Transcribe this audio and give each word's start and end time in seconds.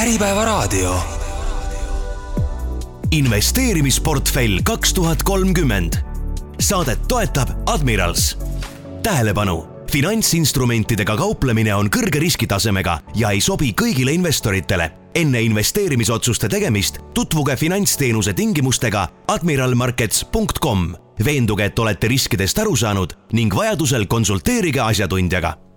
Äripäevaraadio. 0.00 0.94
investeerimisportfell 3.10 4.58
kaks 4.64 4.94
tuhat 4.94 5.22
kolmkümmend. 5.22 5.94
Saadet 6.60 7.08
toetab 7.08 7.48
Admirals. 7.66 8.38
tähelepanu, 9.02 9.66
finantsinstrumentidega 9.92 11.16
kauplemine 11.16 11.74
on 11.74 11.90
kõrge 11.96 12.18
riskitasemega 12.18 12.98
ja 13.14 13.30
ei 13.30 13.40
sobi 13.40 13.74
kõigile 13.82 14.10
investoritele. 14.10 14.90
enne 15.14 15.42
investeerimisotsuste 15.42 16.48
tegemist 16.48 16.98
tutvuge 17.14 17.56
finantsteenuse 17.56 18.32
tingimustega 18.32 19.08
admiralmarkets.com. 19.28 20.94
veenduge, 21.24 21.64
et 21.64 21.78
olete 21.78 22.08
riskidest 22.08 22.58
aru 22.58 22.76
saanud 22.76 23.12
ning 23.32 23.54
vajadusel 23.54 24.06
konsulteerige 24.06 24.80
asjatundjaga 24.80 25.69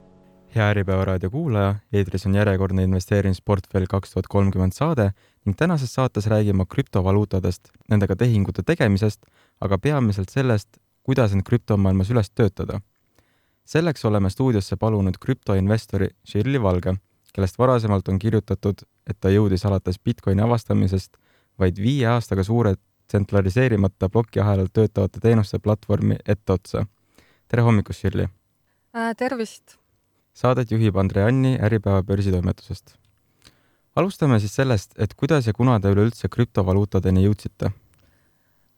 hea 0.56 0.70
Äripäeva 0.70 1.06
raadio 1.06 1.30
kuulaja, 1.34 1.76
eetris 1.94 2.26
on 2.30 2.36
järjekordne 2.36 2.84
investeerimisportfell 2.84 3.88
kaks 3.90 4.14
tuhat 4.14 4.28
kolmkümmend 4.30 4.76
saade 4.76 5.10
ning 5.46 5.58
tänases 5.58 5.94
saates 5.94 6.28
räägime 6.30 6.66
krüptovaluutadest, 6.70 7.72
nendega 7.90 8.16
tehingute 8.16 8.64
tegemisest, 8.64 9.26
aga 9.62 9.78
peamiselt 9.78 10.30
sellest, 10.30 10.78
kuidas 11.04 11.34
end 11.34 11.44
krüptomaailmas 11.50 12.12
üles 12.14 12.30
töötada. 12.30 12.82
selleks 13.66 14.06
oleme 14.06 14.30
stuudiosse 14.30 14.76
palunud 14.76 15.18
krüptoinvestori 15.20 16.10
Shirley 16.28 16.62
Valge, 16.62 16.96
kellest 17.34 17.58
varasemalt 17.58 18.08
on 18.08 18.20
kirjutatud, 18.20 18.84
et 19.10 19.18
ta 19.20 19.30
jõudis 19.30 19.66
alates 19.66 20.00
Bitcoini 20.00 20.42
avastamisest 20.42 21.18
vaid 21.60 21.80
viie 21.80 22.08
aastaga 22.08 22.44
suure 22.44 22.76
tsentraliseerimata 23.08 24.10
plokiahelal 24.10 24.68
töötavate 24.74 25.20
teenuste 25.20 25.60
platvormi 25.60 26.16
etteotsa. 26.28 26.86
tere 27.48 27.62
hommikust, 27.62 28.00
Shirley 28.00 28.28
äh,! 28.96 29.16
tervist! 29.18 29.83
Saadet 30.34 30.72
juhib 30.72 30.98
Andre 30.98 31.28
Anni 31.30 31.56
Äripäeva 31.62 32.04
börsitoimetusest. 32.04 32.96
alustame 33.96 34.40
siis 34.40 34.56
sellest, 34.56 34.94
et 34.98 35.14
kuidas 35.14 35.48
ja 35.48 35.54
kuna 35.54 35.80
te 35.80 35.92
üleüldse 35.94 36.30
krüptovaluutadeni 36.30 37.26
jõudsite? 37.28 37.72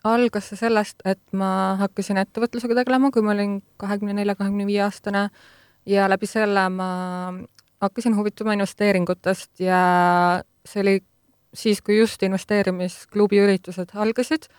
algas 0.05 0.51
see 0.51 0.59
sellest, 0.59 1.01
et 1.05 1.21
ma 1.33 1.75
hakkasin 1.79 2.19
ettevõtlusega 2.21 2.75
tegelema, 2.81 3.09
kui 3.11 3.23
ma 3.25 3.33
olin 3.33 3.57
kahekümne 3.81 4.13
nelja, 4.13 4.35
kahekümne 4.37 4.67
viie 4.67 4.83
aastane 4.85 5.29
ja 5.89 6.09
läbi 6.11 6.29
selle 6.29 6.67
ma 6.69 6.89
hakkasin 7.81 8.15
huvituma 8.17 8.53
investeeringutest 8.53 9.63
ja 9.65 9.81
see 10.65 10.81
oli 10.83 10.95
siis, 11.55 11.81
kui 11.81 11.97
just 11.97 12.23
investeerimisklubi 12.23 13.39
üritused 13.41 13.95
algasid 13.95 14.49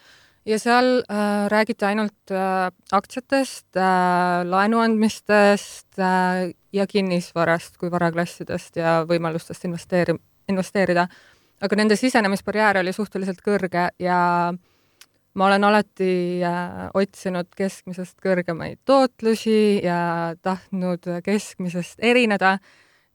ja 0.46 0.58
seal 0.62 1.02
äh, 1.02 1.46
räägiti 1.52 1.86
ainult 1.86 2.32
äh, 2.32 2.70
aktsiatest 2.92 3.76
äh,, 3.76 4.42
laenu 4.46 4.80
andmistest 4.82 5.98
äh, 5.98 6.52
ja 6.76 6.86
kinnisvarast 6.86 7.76
kui 7.80 7.90
varaklassidest 7.90 8.76
ja 8.80 9.00
võimalustest 9.08 9.64
investeeri-, 9.68 10.18
investeerida. 10.48 11.08
aga 11.60 11.76
nende 11.76 11.96
sisenemisbarjäär 11.96 12.82
oli 12.82 12.92
suhteliselt 12.92 13.40
kõrge 13.44 13.88
ja 13.98 14.18
ma 15.36 15.46
olen 15.46 15.64
alati 15.68 16.42
äh, 16.44 16.88
otsinud 16.96 17.48
keskmisest 17.56 18.18
kõrgemaid 18.24 18.80
tootlusi 18.88 19.84
ja 19.84 20.34
tahtnud 20.42 21.08
keskmisest 21.24 22.00
erineda, 22.04 22.56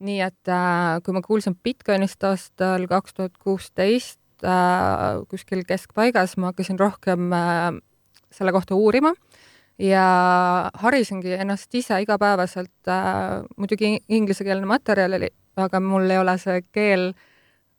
nii 0.02 0.20
et 0.26 0.50
äh, 0.50 0.98
kui 1.06 1.18
ma 1.18 1.22
kuulsin 1.26 1.58
Bitcoinist 1.58 2.24
aastal 2.26 2.88
kaks 2.90 3.18
tuhat 3.18 3.38
kuusteist, 3.42 4.22
äh, 4.46 5.22
kuskil 5.30 5.66
keskpaigas 5.68 6.38
ma 6.38 6.52
hakkasin 6.52 6.80
rohkem 6.82 7.30
selle 8.32 8.54
kohta 8.56 8.78
uurima 8.78 9.14
ja 9.82 10.06
harisingi 10.84 11.34
ennast 11.40 11.74
ise 11.76 12.02
igapäevaselt 12.04 12.90
äh,, 12.90 13.42
muidugi 13.58 13.96
inglisekeelne 14.10 14.68
materjal 14.70 15.18
oli, 15.18 15.32
aga 15.58 15.82
mul 15.84 16.10
ei 16.10 16.22
ole 16.22 16.38
see 16.42 16.62
keel 16.72 17.12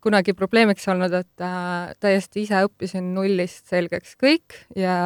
kunagi 0.03 0.35
probleemiks 0.35 0.87
olnud, 0.91 1.15
et 1.15 1.43
äh, 1.45 1.93
täiesti 2.03 2.43
ise 2.43 2.65
õppisin 2.67 3.13
nullist 3.15 3.71
selgeks 3.71 4.17
kõik 4.19 4.57
ja 4.75 4.97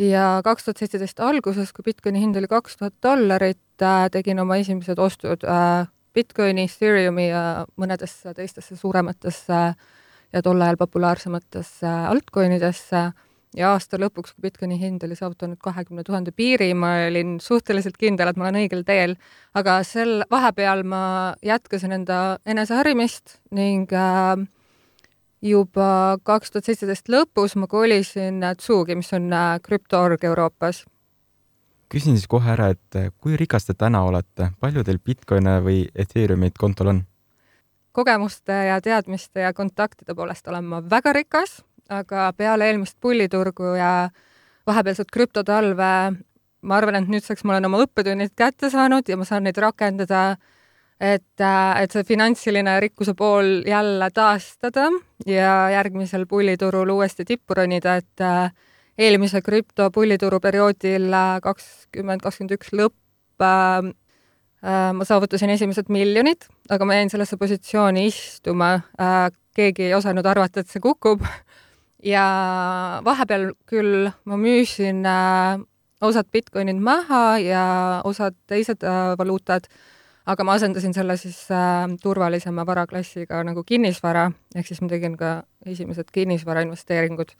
ja 0.00 0.26
kaks 0.44 0.64
tuhat 0.64 0.80
seitseteist 0.80 1.20
alguses, 1.20 1.74
kui 1.76 1.84
Bitcoini 1.86 2.22
hind 2.22 2.38
oli 2.40 2.50
kaks 2.50 2.80
tuhat 2.80 2.96
dollarit 3.04 3.84
äh,, 3.84 4.08
tegin 4.10 4.42
oma 4.42 4.58
esimesed 4.58 4.98
ostud 4.98 5.46
äh, 5.46 5.86
Bitcoini, 6.14 6.66
Ethereumi 6.66 7.28
ja 7.28 7.44
mõnedesse 7.78 8.34
teistesse 8.34 8.74
suurematesse 8.80 9.58
äh, 9.70 9.74
ja 10.32 10.42
tol 10.42 10.60
ajal 10.62 10.78
populaarsematesse 10.80 11.90
altcoinidesse 12.10 13.10
ja 13.56 13.72
aasta 13.74 13.98
lõpuks, 14.00 14.34
kui 14.34 14.46
Bitcoini 14.46 14.78
hind 14.80 15.02
oli 15.06 15.16
saavutanud 15.18 15.58
kahekümne 15.62 16.04
tuhande 16.06 16.32
piiri, 16.36 16.70
ma 16.74 16.92
olin 17.08 17.38
suhteliselt 17.42 17.98
kindel, 18.00 18.30
et 18.30 18.38
ma 18.38 18.46
olen 18.46 18.60
õigel 18.62 18.84
teel, 18.86 19.16
aga 19.54 19.80
sel 19.86 20.22
vahepeal 20.30 20.84
ma 20.86 21.02
jätkasin 21.46 21.96
enda 21.98 22.20
eneseharimist 22.46 23.40
ning 23.56 23.92
äh, 23.92 24.46
juba 25.42 25.90
kaks 26.22 26.54
tuhat 26.54 26.70
seitseteist 26.70 27.10
lõpus 27.10 27.56
ma 27.58 27.66
kolisin 27.70 28.44
Tsugi, 28.56 28.98
mis 28.98 29.12
on 29.16 29.30
äh, 29.32 29.58
krüptoorg 29.62 30.24
Euroopas. 30.24 30.84
küsin 31.90 32.14
siis 32.14 32.28
kohe 32.30 32.52
ära, 32.52 32.70
et 32.70 33.14
kui 33.18 33.36
rikas 33.36 33.66
te 33.66 33.74
täna 33.74 34.04
olete, 34.06 34.52
palju 34.60 34.84
teil 34.86 34.98
Bitcoine 35.02 35.58
või 35.64 35.88
Ethereumit 35.94 36.58
kontol 36.58 36.94
on? 36.94 37.06
kogemuste 37.92 38.52
ja 38.52 38.80
teadmiste 38.80 39.40
ja 39.40 39.52
kontaktide 39.52 40.14
poolest 40.14 40.48
olen 40.48 40.64
ma 40.64 40.78
väga 40.90 41.12
rikas, 41.12 41.64
aga 41.90 42.30
peale 42.36 42.70
eelmist 42.70 42.96
pulliturgu 43.00 43.74
ja 43.78 44.10
vahepealset 44.66 45.10
krüptotalve 45.12 45.90
ma 46.60 46.76
arvan, 46.76 47.00
et 47.00 47.10
nüüdseks 47.10 47.44
ma 47.44 47.56
olen 47.56 47.68
oma 47.70 47.82
õppetunnid 47.84 48.34
kätte 48.36 48.70
saanud 48.70 49.08
ja 49.08 49.16
ma 49.16 49.26
saan 49.28 49.46
neid 49.48 49.58
rakendada, 49.58 50.36
et, 51.00 51.42
et 51.42 51.94
see 51.94 52.04
finantsiline 52.06 52.76
rikkuse 52.84 53.14
pool 53.18 53.62
jälle 53.66 54.10
taastada 54.14 54.90
ja 55.26 55.54
järgmisel 55.72 56.26
pulliturul 56.28 56.92
uuesti 56.96 57.24
tippu 57.24 57.56
ronida, 57.56 57.96
et 57.96 58.26
eelmise 59.00 59.40
krüptopullituru 59.42 60.40
perioodil 60.40 61.08
kakskümmend, 61.42 62.20
kakskümmend 62.22 62.58
üks 62.58 62.74
lõpp 62.76 62.96
Äh, 64.60 64.90
ma 64.92 65.06
saavutasin 65.08 65.54
esimesed 65.54 65.88
miljonid, 65.88 66.44
aga 66.68 66.84
ma 66.84 66.98
jäin 66.98 67.08
sellesse 67.08 67.38
positsiooni 67.40 68.02
istuma, 68.10 68.74
äh, 69.00 69.30
keegi 69.56 69.86
ei 69.86 69.94
osanud 69.96 70.26
arvata, 70.28 70.60
et 70.60 70.68
see 70.68 70.82
kukub 70.84 71.24
ja 72.04 72.24
vahepeal 73.04 73.50
küll 73.68 74.10
ma 74.24 74.38
müüsin 74.40 75.04
äh, 75.06 75.60
osad 76.00 76.30
Bitcoinid 76.32 76.80
maha 76.80 77.38
ja 77.42 77.64
osad 78.04 78.36
teised 78.48 78.84
valuutad, 79.18 79.66
aga 80.26 80.44
ma 80.44 80.54
asendasin 80.56 80.94
selle 80.96 81.16
siis 81.20 81.42
turvalisema 82.02 82.64
varaklassiga 82.66 83.42
nagu 83.44 83.64
kinnisvara, 83.68 84.30
ehk 84.54 84.70
siis 84.70 84.80
ma 84.80 84.88
tegin 84.88 85.18
ka 85.20 85.42
esimesed 85.66 86.08
kinnisvarainvesteeringud. 86.12 87.34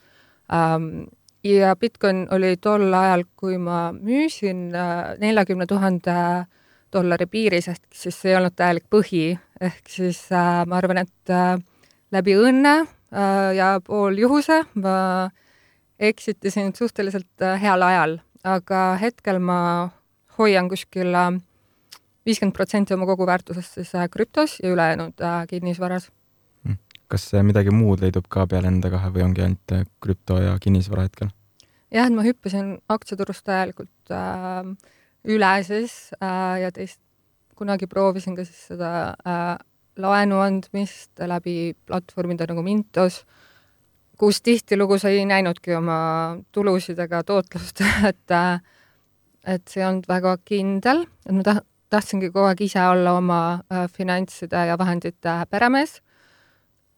Ähm, 0.52 1.08
ja 1.44 1.72
Bitcoin 1.76 2.26
oli 2.36 2.56
tol 2.60 2.92
ajal, 2.92 3.24
kui 3.36 3.56
ma 3.56 3.94
müüsin 3.96 4.68
neljakümne 5.24 5.66
tuhande 5.66 6.18
dollari 6.92 7.26
piiris, 7.30 7.68
ehk 7.70 7.82
siis 7.94 8.18
ei 8.26 8.36
olnud 8.38 8.54
täielik 8.58 8.86
põhi, 8.90 9.34
ehk 9.60 9.90
siis 9.90 10.22
äh, 10.34 10.62
ma 10.66 10.80
arvan, 10.80 11.04
et 11.04 11.32
äh, 11.34 11.54
läbi 12.14 12.34
õnne 12.38 12.74
äh, 12.82 12.88
ja 13.56 13.80
pool 13.82 14.18
juhuse 14.22 14.60
ma 14.78 15.30
eksitasin 16.00 16.72
suhteliselt 16.76 17.42
äh, 17.42 17.60
heal 17.62 17.82
ajal, 17.82 18.18
aga 18.44 18.82
hetkel 19.00 19.40
ma 19.42 19.90
hoian 20.38 20.68
kuskil 20.72 21.14
äh, 21.14 21.32
viiskümmend 22.26 22.56
protsenti 22.56 22.96
oma 22.96 23.08
koguväärtusest 23.10 23.80
siis 23.80 23.92
äh, 23.94 24.08
krüptos 24.10 24.58
ja 24.62 24.72
ülejäänud 24.72 25.20
äh, 25.20 25.42
kinnisvaras. 25.48 26.10
Hmm. 26.64 26.78
kas 27.08 27.28
äh, 27.34 27.44
midagi 27.44 27.74
muud 27.74 28.00
leidub 28.04 28.28
ka 28.28 28.46
peale 28.46 28.70
nende 28.70 28.90
kahe 28.92 29.12
või 29.14 29.26
ongi 29.28 29.44
ainult 29.44 29.76
äh, 29.76 29.84
krüpto 30.00 30.40
ja 30.40 30.56
kinnisvara 30.60 31.08
hetkel? 31.08 31.32
jah, 31.90 32.06
et 32.06 32.16
ma 32.16 32.24
hüppasin 32.24 32.78
aktsiaturust 32.88 33.44
täielikult 33.44 34.14
äh, 34.14 34.72
üle 35.28 35.54
siis 35.66 36.14
äh, 36.20 36.60
ja 36.64 36.72
teist 36.72 37.00
kunagi 37.60 37.86
proovisin 37.86 38.36
ka 38.38 38.46
siis 38.48 38.70
seda 38.72 38.92
äh, 39.20 39.58
laenu 40.02 40.40
andmist 40.42 41.22
läbi 41.26 41.74
platvormide 41.86 42.48
nagu 42.50 42.64
Mintos, 42.66 43.22
kus 44.18 44.42
tihtilugu 44.44 44.98
sa 45.00 45.08
ei 45.08 45.24
näinudki 45.28 45.74
oma 45.78 46.00
tulusid 46.52 46.98
ega 46.98 47.22
tootlust 47.24 47.82
et 48.10 48.36
et 49.48 49.68
see 49.68 49.80
ei 49.80 49.88
olnud 49.88 50.08
väga 50.08 50.36
kindel, 50.44 51.06
et 51.26 51.32
ma 51.32 51.44
taht-, 51.46 51.66
tahtsingi 51.90 52.28
kogu 52.30 52.50
aeg 52.50 52.60
ise 52.66 52.82
olla 52.84 53.16
oma 53.16 53.40
äh, 53.72 53.86
finantside 53.88 54.66
ja 54.68 54.76
vahendite 54.78 55.38
peremees, 55.50 56.02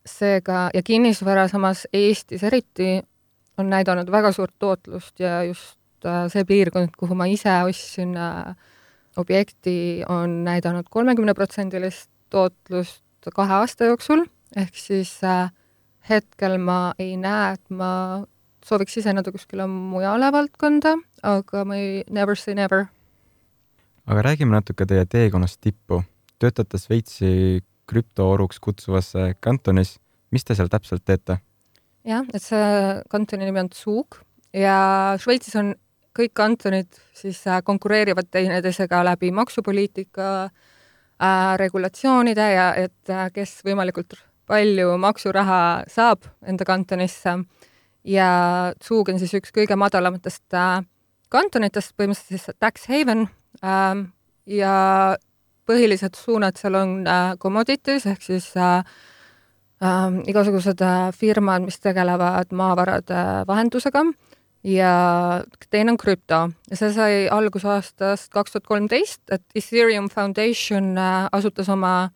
seega, 0.06 0.68
ja 0.74 0.82
kinnisvara 0.82 1.46
samas 1.48 1.86
Eestis 1.92 2.42
eriti 2.42 2.96
on 3.58 3.70
näidanud 3.70 4.10
väga 4.10 4.32
suurt 4.34 4.56
tootlust 4.58 5.20
ja 5.22 5.44
just 5.46 5.78
Äh, 6.02 6.26
see 6.32 6.44
piirkond, 6.46 6.96
kuhu 6.98 7.14
ma 7.14 7.28
ise 7.30 7.52
ostsin 7.68 8.16
äh, 8.18 8.54
objekti, 9.20 10.02
on 10.10 10.42
näidanud 10.46 10.88
kolmekümneprotsendilist 10.90 12.10
tootlust 12.32 13.02
kahe 13.34 13.60
aasta 13.60 13.90
jooksul, 13.90 14.24
ehk 14.58 14.78
siis 14.78 15.14
äh, 15.26 15.50
hetkel 16.08 16.58
ma 16.58 16.94
ei 16.98 17.14
näe, 17.20 17.54
et 17.56 17.64
ma 17.70 17.90
sooviks 18.66 18.96
siseneda 18.98 19.32
kuskile 19.34 19.66
mujale 19.70 20.30
valdkonda, 20.34 20.96
aga 21.26 21.64
ma 21.68 21.78
ei, 21.78 22.02
never 22.10 22.38
say 22.38 22.54
never. 22.58 22.86
aga 24.06 24.24
räägime 24.26 24.56
natuke 24.56 24.86
teie 24.86 25.06
teekonnast 25.06 25.60
tippu. 25.60 26.02
töötate 26.42 26.78
Šveitsi 26.78 27.62
krüptooruks 27.86 28.58
kutsuvasse 28.60 29.34
kantonis. 29.40 29.98
mis 30.30 30.44
te 30.44 30.54
seal 30.54 30.68
täpselt 30.68 31.04
teete? 31.04 31.38
jah, 32.04 32.26
et 32.34 32.42
see 32.42 32.66
kantoni 33.10 33.46
nimi 33.46 33.62
on 33.62 33.70
Zug 33.74 34.18
ja 34.52 35.14
Šveitsis 35.22 35.56
on 35.56 35.74
kõik 36.12 36.34
kantonid 36.34 36.90
siis 37.16 37.46
äh, 37.46 37.62
konkureerivad 37.64 38.28
teineteisega 38.30 39.04
läbi 39.06 39.30
maksupoliitika 39.32 40.28
äh, 40.44 40.71
regulatsioonide 41.56 42.46
ja 42.52 42.68
et 42.78 43.10
äh, 43.10 43.28
kes 43.34 43.60
võimalikult 43.66 44.16
palju 44.50 44.96
maksuraha 45.00 45.60
saab 45.90 46.26
enda 46.46 46.66
kantonisse. 46.68 47.38
Ja 48.04 48.28
Zug 48.82 49.12
on 49.12 49.20
siis 49.22 49.34
üks 49.38 49.54
kõige 49.54 49.76
madalamatest 49.78 50.56
äh, 50.58 50.80
kantonitest, 51.30 51.94
põhimõtteliselt 51.96 52.42
siis 52.48 52.58
tax 52.58 52.88
haven 52.90 53.28
äh, 53.62 54.02
ja 54.50 54.74
põhilised 55.70 56.18
suunad 56.18 56.58
seal 56.58 56.76
on 56.80 56.98
äh, 57.06 57.36
commodities 57.38 58.08
ehk 58.10 58.26
siis 58.26 58.50
äh, 58.58 58.82
äh, 59.82 60.18
igasugused 60.26 60.82
äh, 60.82 61.12
firmad, 61.14 61.62
mis 61.68 61.78
tegelevad 61.80 62.50
maavarade 62.50 63.46
vahendusega 63.46 64.04
ja 64.64 65.42
teine 65.70 65.92
on 65.92 65.98
krüpto. 65.98 66.48
See 66.72 66.90
sai 66.94 67.26
alguse 67.30 67.68
aastast 67.68 68.32
kaks 68.34 68.54
tuhat 68.54 68.66
kolmteist, 68.66 69.22
et 69.34 69.44
Ethereum 69.58 70.08
Foundation 70.10 70.96
äh, 70.98 71.28
asutas 71.32 71.68
oma 71.72 72.10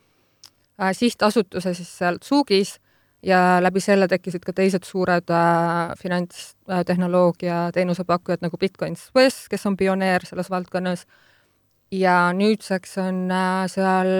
äh, 0.80 0.92
sihtasutuse 0.94 1.74
siis 1.74 1.90
seal 1.98 2.20
Zugis 2.24 2.76
ja 3.26 3.58
läbi 3.62 3.80
selle 3.82 4.08
tekkisid 4.08 4.44
ka 4.46 4.54
teised 4.54 4.86
suured 4.86 5.30
äh, 5.34 5.94
finantstehnoloogia 5.98 7.70
teenusepakkujad 7.74 8.44
nagu 8.46 8.58
Bitcoin 8.58 8.96
Swiss, 8.96 9.48
kes 9.50 9.66
on 9.66 9.76
pioneer 9.76 10.26
selles 10.26 10.50
valdkonnas, 10.50 11.06
ja 11.90 12.30
nüüdseks 12.34 12.98
on 13.02 13.24
seal 13.70 14.12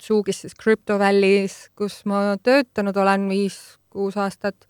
Zugis 0.00 0.40
siis 0.42 0.56
Crypto 0.56 0.98
Valley's, 0.98 1.68
kus 1.76 2.02
ma 2.08 2.36
töötanud 2.42 2.96
olen 2.96 3.28
viis-kuus 3.28 4.16
aastat, 4.20 4.66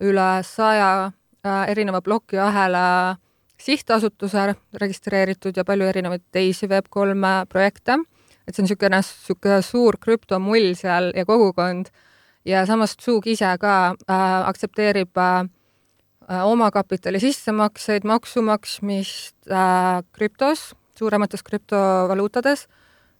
üle 0.00 0.28
saja 0.46 1.10
erineva 1.44 2.00
plokiahela 2.04 3.16
sihtasutuse 3.60 4.54
registreeritud 4.80 5.56
ja 5.56 5.64
palju 5.64 5.88
erinevaid 5.90 6.22
teisi 6.32 6.68
Web3 6.70 7.46
projekte, 7.48 7.98
et 8.46 8.54
see 8.54 8.62
on 8.62 8.68
niisugune, 8.68 9.00
niisugune 9.00 9.62
suur 9.64 9.98
krüptomull 10.00 10.74
seal 10.78 11.12
ja 11.16 11.26
kogukond. 11.28 11.90
Ja 12.48 12.64
samas 12.66 12.96
Zug 12.96 13.26
ise 13.28 13.50
ka 13.60 13.74
äh, 13.92 14.48
aktsepteerib 14.48 15.18
äh, 15.20 15.48
äh, 16.30 16.44
omakapitali 16.48 17.20
sissemakseid, 17.20 18.06
maksu 18.08 18.42
maksmist 18.42 19.36
äh, 19.50 20.00
krüptos, 20.16 20.70
suuremates 20.96 21.44
krüptovaluutades. 21.44 22.64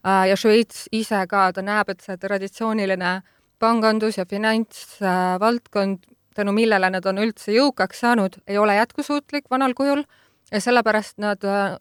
Äh, 0.06 0.30
ja 0.30 0.36
Šveits 0.40 0.86
ise 0.92 1.20
ka, 1.28 1.50
ta 1.52 1.62
näeb, 1.62 1.92
et 1.92 2.00
see 2.00 2.16
traditsiooniline 2.16 3.20
pangandus 3.60 4.16
ja 4.16 4.24
finantsvaldkond 4.24 6.06
äh,, 6.08 6.09
tänu 6.40 6.56
millele 6.56 6.90
nad 6.90 7.06
on 7.06 7.20
üldse 7.20 7.52
jõukaks 7.52 8.00
saanud, 8.04 8.40
ei 8.48 8.58
ole 8.58 8.78
jätkusuutlik 8.78 9.50
vanal 9.52 9.74
kujul 9.76 10.04
ja 10.52 10.60
sellepärast 10.60 11.18
nad 11.18 11.44
äh, 11.44 11.76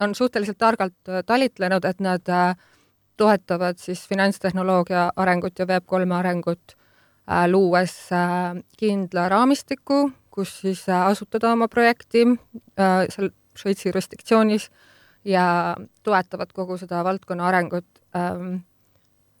on 0.00 0.14
suhteliselt 0.14 0.58
targalt 0.58 1.08
äh, 1.08 1.22
talitlenud, 1.26 1.84
et 1.84 2.00
nad 2.00 2.28
äh, 2.28 2.56
toetavad 3.16 3.78
siis 3.80 4.06
finantstehnoloogia 4.08 5.10
arengut 5.16 5.58
ja 5.58 5.66
Web3 5.66 6.12
arengut 6.14 6.76
luues 7.50 7.94
kindla 8.78 9.24
raamistiku, 9.28 10.10
kus 10.30 10.52
siis 10.60 10.84
asutada 10.88 11.50
oma 11.56 11.66
projekti 11.68 12.22
seal 12.76 13.32
Šveitsi 13.56 13.88
jurisdiktsioonis 13.88 14.68
ja 15.24 15.46
toetavad 16.06 16.52
kogu 16.54 16.76
seda 16.78 17.02
valdkonna 17.04 17.48
arengut 17.48 17.88
ähm,. 18.14 18.60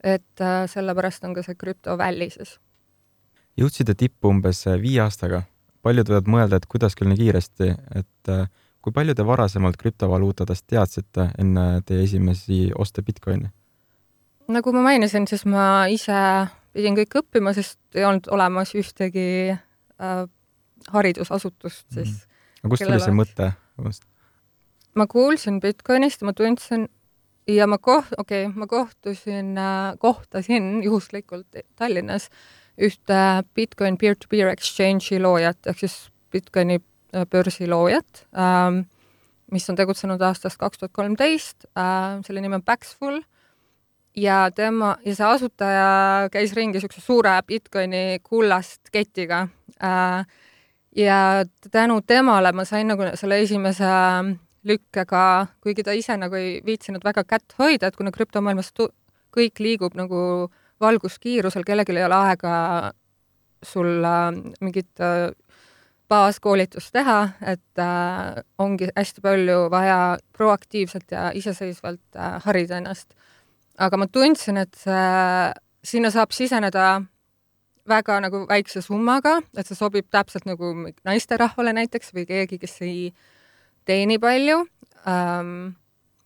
et 0.02 0.42
sellepärast 0.72 1.24
on 1.24 1.34
ka 1.34 1.44
see 1.46 1.54
krüptovälli 1.54 2.30
siis. 2.30 2.56
Jõudsite 3.56 3.94
tippu 3.94 4.30
umbes 4.32 4.66
äh, 4.66 4.78
viie 4.80 5.00
aastaga. 5.04 5.42
paljud 5.82 6.08
võivad 6.10 6.28
mõelda, 6.30 6.56
et 6.58 6.66
kuidas 6.66 6.96
küll 6.98 7.08
nii 7.12 7.20
kiiresti, 7.20 7.68
et 7.94 8.30
äh, 8.32 8.48
kui 8.82 8.92
palju 8.92 9.14
te 9.14 9.26
varasemalt 9.26 9.76
krüptovaluutadest 9.80 10.66
teadsite 10.66 11.30
enne 11.38 11.82
teie 11.86 12.04
esimesi 12.04 12.70
oste 12.74 13.02
Bitcoini? 13.02 13.50
nagu 14.48 14.72
ma 14.72 14.82
mainisin, 14.84 15.26
siis 15.26 15.42
ma 15.46 15.86
ise 15.90 16.16
pidin 16.76 16.94
kõik 16.98 17.16
õppima, 17.22 17.54
sest 17.56 17.78
ei 17.98 18.04
olnud 18.06 18.28
olemas 18.30 18.74
ühtegi 18.78 19.28
äh, 19.52 20.26
haridusasutust 20.92 21.86
siis 21.90 22.08
mm. 22.08 22.14
-hmm. 22.14 22.60
aga 22.62 22.70
kust 22.74 22.84
tuli 22.84 23.00
see 23.00 23.16
mõte? 23.16 23.52
ma 24.94 25.06
kuulsin 25.06 25.60
Bitcoinist 25.60 26.22
ma 26.22 26.32
tundsin 26.32 26.88
ja 27.48 27.66
ma 27.66 27.78
koht-, 27.78 28.14
okei 28.18 28.46
okay,, 28.46 28.58
ma 28.58 28.66
kohtusin 28.66 29.58
äh,, 29.58 29.98
kohtasin 29.98 30.82
juhuslikult 30.84 31.46
Tallinnas 31.76 32.30
ühte 32.76 33.20
Bitcoin 33.54 33.96
peer-to-peer 34.00 34.50
exchange'i 34.52 35.20
loojat 35.22 35.70
ehk 35.70 35.80
siis 35.84 35.96
Bitcoini 36.32 36.78
äh, 36.78 37.24
börsi 37.30 37.68
loojat 37.68 38.26
ähm,, 38.36 38.84
mis 39.52 39.68
on 39.70 39.78
tegutsenud 39.78 40.22
aastast 40.22 40.60
kaks 40.60 40.82
tuhat 40.82 40.92
kolmteist 40.92 41.68
äh,, 41.78 42.20
selle 42.26 42.44
nimi 42.44 42.58
on 42.58 42.66
Paxful 42.66 43.22
ja 44.16 44.46
tema, 44.54 44.96
ja 45.04 45.14
see 45.16 45.28
asutaja 45.28 45.88
käis 46.32 46.54
ringi 46.56 46.78
niisuguse 46.78 47.04
suure 47.04 47.36
Bitcoini 47.46 48.20
kullast 48.24 48.92
ketiga 48.92 49.46
äh,. 49.82 50.26
ja 50.96 51.20
tänu 51.70 52.00
temale 52.06 52.52
ma 52.52 52.64
sain 52.64 52.88
nagu 52.92 53.08
selle 53.14 53.40
esimese 53.44 53.92
lükkega, 54.66 55.46
kuigi 55.62 55.84
ta 55.86 55.94
ise 55.94 56.16
nagu 56.18 56.34
ei 56.34 56.60
viitsinud 56.66 57.04
väga 57.06 57.24
kätt 57.24 57.54
hoida, 57.60 57.86
et 57.88 57.96
kuna 57.96 58.10
krüptomaailmas 58.14 58.72
kõik 59.36 59.60
liigub 59.62 59.94
nagu 59.94 60.50
valguskiirusel, 60.80 61.64
kellelgi 61.66 61.96
ei 61.96 62.04
ole 62.04 62.18
aega 62.30 62.54
sul 63.64 64.04
äh, 64.04 64.30
mingit 64.60 65.00
äh, 65.00 65.30
baaskoolitust 66.08 66.92
teha, 66.94 67.18
et 67.42 67.82
äh, 67.82 68.42
ongi 68.58 68.88
hästi 68.96 69.22
palju 69.24 69.66
vaja 69.70 70.18
proaktiivselt 70.36 71.10
ja 71.10 71.30
iseseisvalt 71.34 72.16
äh, 72.16 72.38
harida 72.44 72.78
ennast. 72.78 73.14
Aga 73.78 73.98
ma 74.00 74.06
tundsin, 74.08 74.56
et 74.62 74.74
see, 74.78 75.52
sinna 75.84 76.10
saab 76.14 76.32
siseneda 76.32 77.02
väga 77.88 78.20
nagu 78.24 78.44
väikse 78.48 78.82
summaga, 78.82 79.40
et 79.56 79.66
see 79.68 79.78
sobib 79.78 80.08
täpselt 80.10 80.46
nagu 80.48 80.72
naisterahvale 81.06 81.74
näiteks 81.76 82.14
või 82.14 82.26
keegi, 82.28 82.58
kes 82.62 82.78
ei 82.86 83.10
teeni 83.86 84.18
palju 84.22 84.62
ähm, 85.06 85.76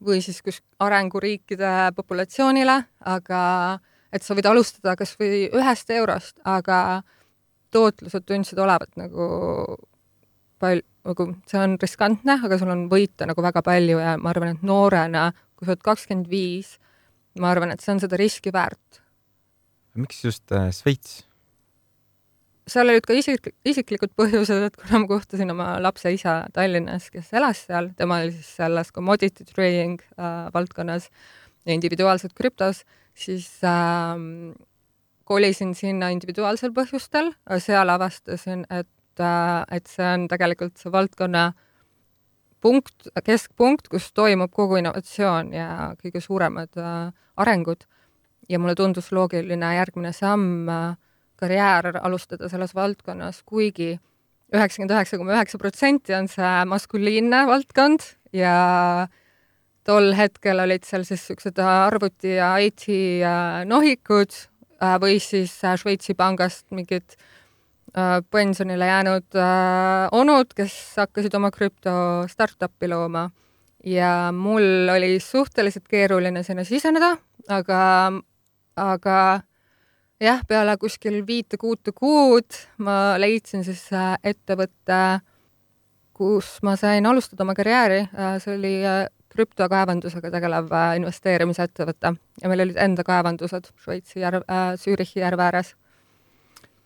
või 0.05 0.23
siis 0.25 0.41
kus 0.45 0.61
arenguriikide 0.81 1.91
populatsioonile, 1.97 2.79
aga 3.05 3.43
et 4.13 4.27
sa 4.27 4.37
võid 4.37 4.49
alustada 4.51 4.97
kas 4.99 5.15
või 5.21 5.47
ühest 5.49 5.91
eurost, 5.95 6.39
aga 6.45 7.03
tootlused 7.71 8.27
tundsid 8.27 8.59
olevat 8.59 8.97
nagu 8.99 9.27
pal-, 10.61 10.85
nagu 11.07 11.29
see 11.51 11.63
on 11.63 11.79
riskantne, 11.81 12.39
aga 12.45 12.59
sul 12.61 12.73
on 12.73 12.87
võita 12.93 13.29
nagu 13.31 13.45
väga 13.45 13.63
palju 13.67 14.01
ja 14.03 14.17
ma 14.21 14.35
arvan, 14.35 14.57
et 14.57 14.67
noorena, 14.67 15.31
kui 15.57 15.67
sa 15.67 15.75
oled 15.75 15.87
kakskümmend 15.87 16.31
viis, 16.31 16.77
ma 17.41 17.53
arvan, 17.55 17.73
et 17.75 17.83
see 17.85 17.95
on 17.95 18.03
seda 18.03 18.19
riski 18.21 18.53
väärt. 18.55 19.03
miks 19.95 20.25
just 20.25 20.53
äh, 20.53 20.71
Šveits? 20.75 21.25
seal 22.71 22.87
olid 22.93 23.03
ka 23.07 23.17
isik, 23.17 23.51
isiklikud 23.67 24.13
põhjused, 24.19 24.69
et 24.69 24.77
kuna 24.79 25.03
ma 25.03 25.11
kohtasin 25.11 25.51
oma 25.51 25.73
lapse 25.83 26.13
isa 26.15 26.45
Tallinnas, 26.55 27.09
kes 27.11 27.33
elas 27.35 27.65
seal, 27.67 27.91
tema 27.99 28.21
oli 28.23 28.35
siis 28.37 28.53
selles 28.61 28.93
commodity 28.95 29.47
trading 29.49 29.99
äh, 30.15 30.47
valdkonnas 30.55 31.09
ja 31.67 31.75
individuaalselt 31.75 32.35
krüptos, 32.37 32.85
siis 33.21 33.49
äh, 33.65 34.17
kolisin 35.25 35.75
sinna 35.79 36.09
individuaalsel 36.11 36.73
põhjustel, 36.77 37.35
seal 37.59 37.93
avastasin, 37.93 38.65
et 38.71 39.21
äh,, 39.21 39.65
et 39.77 39.87
see 39.87 40.07
on 40.15 40.29
tegelikult 40.29 40.81
see 40.81 40.93
valdkonna 40.93 41.51
äh, 41.51 41.67
punkt, 42.61 43.09
keskpunkt, 43.25 43.89
kus 43.91 44.11
toimub 44.17 44.53
kogu 44.55 44.79
innovatsioon 44.81 45.55
ja 45.57 45.93
kõige 46.01 46.23
suuremad 46.25 46.77
äh, 46.81 47.09
arengud. 47.41 47.87
ja 48.51 48.59
mulle 48.59 48.75
tundus 48.75 49.13
loogiline 49.15 49.75
järgmine 49.77 50.11
samm 50.13 50.69
äh, 50.69 50.97
karjäär 51.39 52.01
alustada 52.03 52.49
selles 52.49 52.75
valdkonnas, 52.75 53.43
kuigi 53.47 54.01
üheksakümmend 54.53 54.97
üheksa 54.97 55.19
koma 55.19 55.37
üheksa 55.37 55.59
protsenti 55.59 56.15
on 56.15 56.29
see 56.29 56.65
maskuliinne 56.67 57.45
valdkond 57.47 58.05
ja 58.33 59.07
tol 59.85 60.13
hetkel 60.17 60.61
olid 60.61 60.85
seal 60.85 61.05
siis 61.09 61.23
niisugused 61.25 61.59
arvuti 61.65 62.37
ja 62.37 62.55
IT 62.61 62.87
äh, 62.89 63.65
nohikud 63.67 64.35
äh, 64.37 64.97
või 65.03 65.19
siis 65.23 65.57
äh, 65.65 65.77
Šveitsi 65.81 66.15
pangast 66.19 66.67
mingid 66.75 67.17
äh, 67.17 67.29
Äh, 67.97 68.23
pensionile 68.31 68.87
jäänud 68.87 69.35
äh, 69.35 70.09
onud, 70.13 70.53
kes 70.55 70.75
hakkasid 70.97 71.35
oma 71.35 71.49
krüpto 71.51 71.93
startup'i 72.31 72.87
looma. 72.87 73.25
Ja 73.85 74.31
mul 74.33 74.87
oli 74.95 75.17
suhteliselt 75.21 75.89
keeruline 75.91 76.45
sinna 76.47 76.63
siseneda, 76.65 77.17
aga, 77.49 77.81
aga 78.77 79.17
jah, 80.23 80.45
peale 80.47 80.77
kuskil 80.79 81.19
viite-kuute 81.27 81.91
kuud 81.97 82.61
ma 82.79 83.17
leidsin 83.19 83.67
siis 83.67 83.89
äh, 83.91 84.15
ettevõtte, 84.23 85.01
kus 86.15 86.61
ma 86.63 86.77
sain 86.79 87.11
alustada 87.11 87.43
oma 87.43 87.59
karjääri, 87.59 88.05
see 88.39 88.55
oli 88.55 88.75
krüptokaevandusega 89.31 90.33
tegelev 90.35 90.73
äh, 90.75 90.97
investeerimisettevõte 91.01 92.15
ja 92.43 92.51
meil 92.51 92.65
olid 92.67 92.81
enda 92.81 93.05
kaevandused 93.07 93.71
Šveitsi 93.85 94.25
järv 94.25 94.45
äh,, 94.47 94.75
Zürichi 94.81 95.23
järve 95.23 95.47
ääres. 95.47 95.75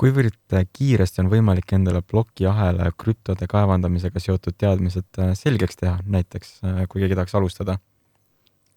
kuivõrd 0.00 0.58
kiiresti 0.72 1.22
on 1.22 1.30
võimalik 1.30 1.72
endale 1.72 2.02
plokiahela 2.02 2.90
ja 2.90 2.94
krüptode 2.98 3.46
kaevandamisega 3.48 4.20
seotud 4.20 4.56
teadmised 4.58 5.20
selgeks 5.38 5.76
teha, 5.76 5.98
näiteks 6.06 6.60
kui 6.88 7.00
keegi 7.00 7.14
tahaks 7.14 7.34
alustada? 7.34 7.78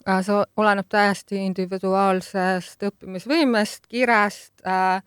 see 0.08 0.44
oleneb 0.56 0.88
täiesti 0.88 1.42
individuaalsest 1.46 2.86
õppimisvõimest, 2.90 3.90
kirest 3.92 4.54
äh,. 4.66 5.02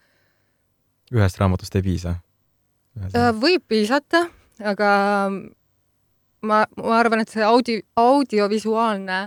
ühest 1.14 1.40
raamatust 1.40 1.78
ei 1.78 1.86
piisa? 1.86 2.18
võib 3.40 3.64
piisata, 3.68 4.26
aga 4.60 4.90
ma, 6.42 6.64
ma 6.76 6.96
arvan, 6.98 7.22
et 7.24 7.32
see 7.32 7.44
audi, 7.44 7.80
audiovisuaalne 7.96 9.20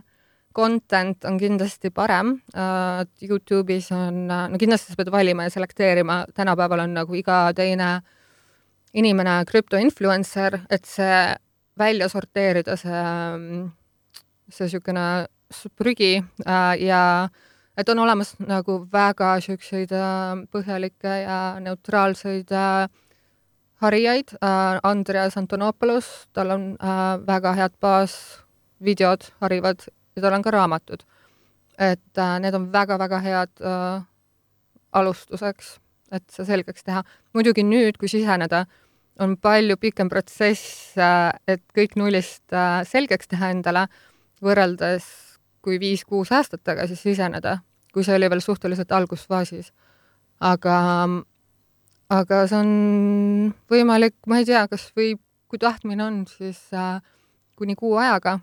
content 0.53 1.25
on 1.25 1.37
kindlasti 1.41 1.91
parem 1.93 2.35
uh,. 2.55 3.03
Youtube'is 3.23 3.89
on, 3.95 4.27
no 4.27 4.59
kindlasti 4.59 4.91
sa 4.91 4.99
pead 4.99 5.11
valima 5.11 5.47
ja 5.47 5.53
selekteerima, 5.53 6.25
tänapäeval 6.33 6.85
on 6.85 6.93
nagu 6.99 7.15
iga 7.17 7.45
teine 7.57 7.95
inimene 8.93 9.39
krüptoinfluencer, 9.49 10.59
et 10.69 10.85
see 10.85 11.21
välja 11.79 12.09
sorteerida, 12.11 12.75
see, 12.77 13.05
see 14.53 14.67
niisugune 14.67 15.05
prügi 15.77 16.19
uh, 16.21 16.73
ja 16.77 17.01
et 17.77 17.89
on 17.89 18.03
olemas 18.03 18.35
nagu 18.41 18.83
väga 18.93 19.33
niisuguseid 19.39 19.93
uh, 19.97 20.43
põhjalikke 20.53 21.15
ja 21.23 21.39
neutraalseid 21.63 22.53
uh, 22.53 22.85
harijaid 23.83 24.35
äh,, 24.39 24.79
Andreas 24.83 25.37
Antonopoulos, 25.37 26.09
tal 26.33 26.55
on 26.55 26.69
äh, 26.79 27.01
väga 27.27 27.53
head 27.59 27.75
baasvideod, 27.83 29.27
harivad 29.43 29.87
ja 30.15 30.21
tal 30.21 30.37
on 30.37 30.45
ka 30.45 30.53
raamatud. 30.55 31.03
et 31.79 32.17
äh, 32.17 32.39
need 32.39 32.53
on 32.53 32.71
väga-väga 32.71 33.19
head 33.19 33.61
alustuseks, 34.93 35.79
et 36.11 36.23
see 36.29 36.45
selgeks 36.45 36.83
teha. 36.83 37.03
muidugi 37.33 37.63
nüüd, 37.65 37.97
kui 37.97 38.07
siseneda, 38.07 38.65
on 39.19 39.37
palju 39.37 39.77
pikem 39.77 40.09
protsess 40.09 40.93
et 41.47 41.63
kõik 41.77 41.97
nullist 41.97 42.53
selgeks 42.89 43.27
teha 43.29 43.49
endale, 43.53 43.87
võrreldes 44.41 45.05
kui 45.63 45.79
viis-kuus 45.79 46.31
aastat 46.35 46.63
tagasi 46.63 46.95
siseneda, 46.99 47.57
kui 47.93 48.03
see 48.03 48.15
oli 48.15 48.29
veel 48.29 48.41
suhteliselt 48.43 48.91
algusfaasis. 48.91 49.71
aga 50.39 50.77
aga 52.13 52.43
see 52.49 52.59
on 52.59 52.71
võimalik, 53.71 54.15
ma 54.29 54.41
ei 54.41 54.47
tea, 54.47 54.65
kas 54.71 54.89
võib, 54.97 55.21
kui 55.51 55.61
tahtmine 55.61 56.05
on, 56.05 56.23
siis 56.29 56.59
äh, 56.75 56.97
kuni 57.59 57.75
kuu 57.79 57.95
ajaga. 58.01 58.39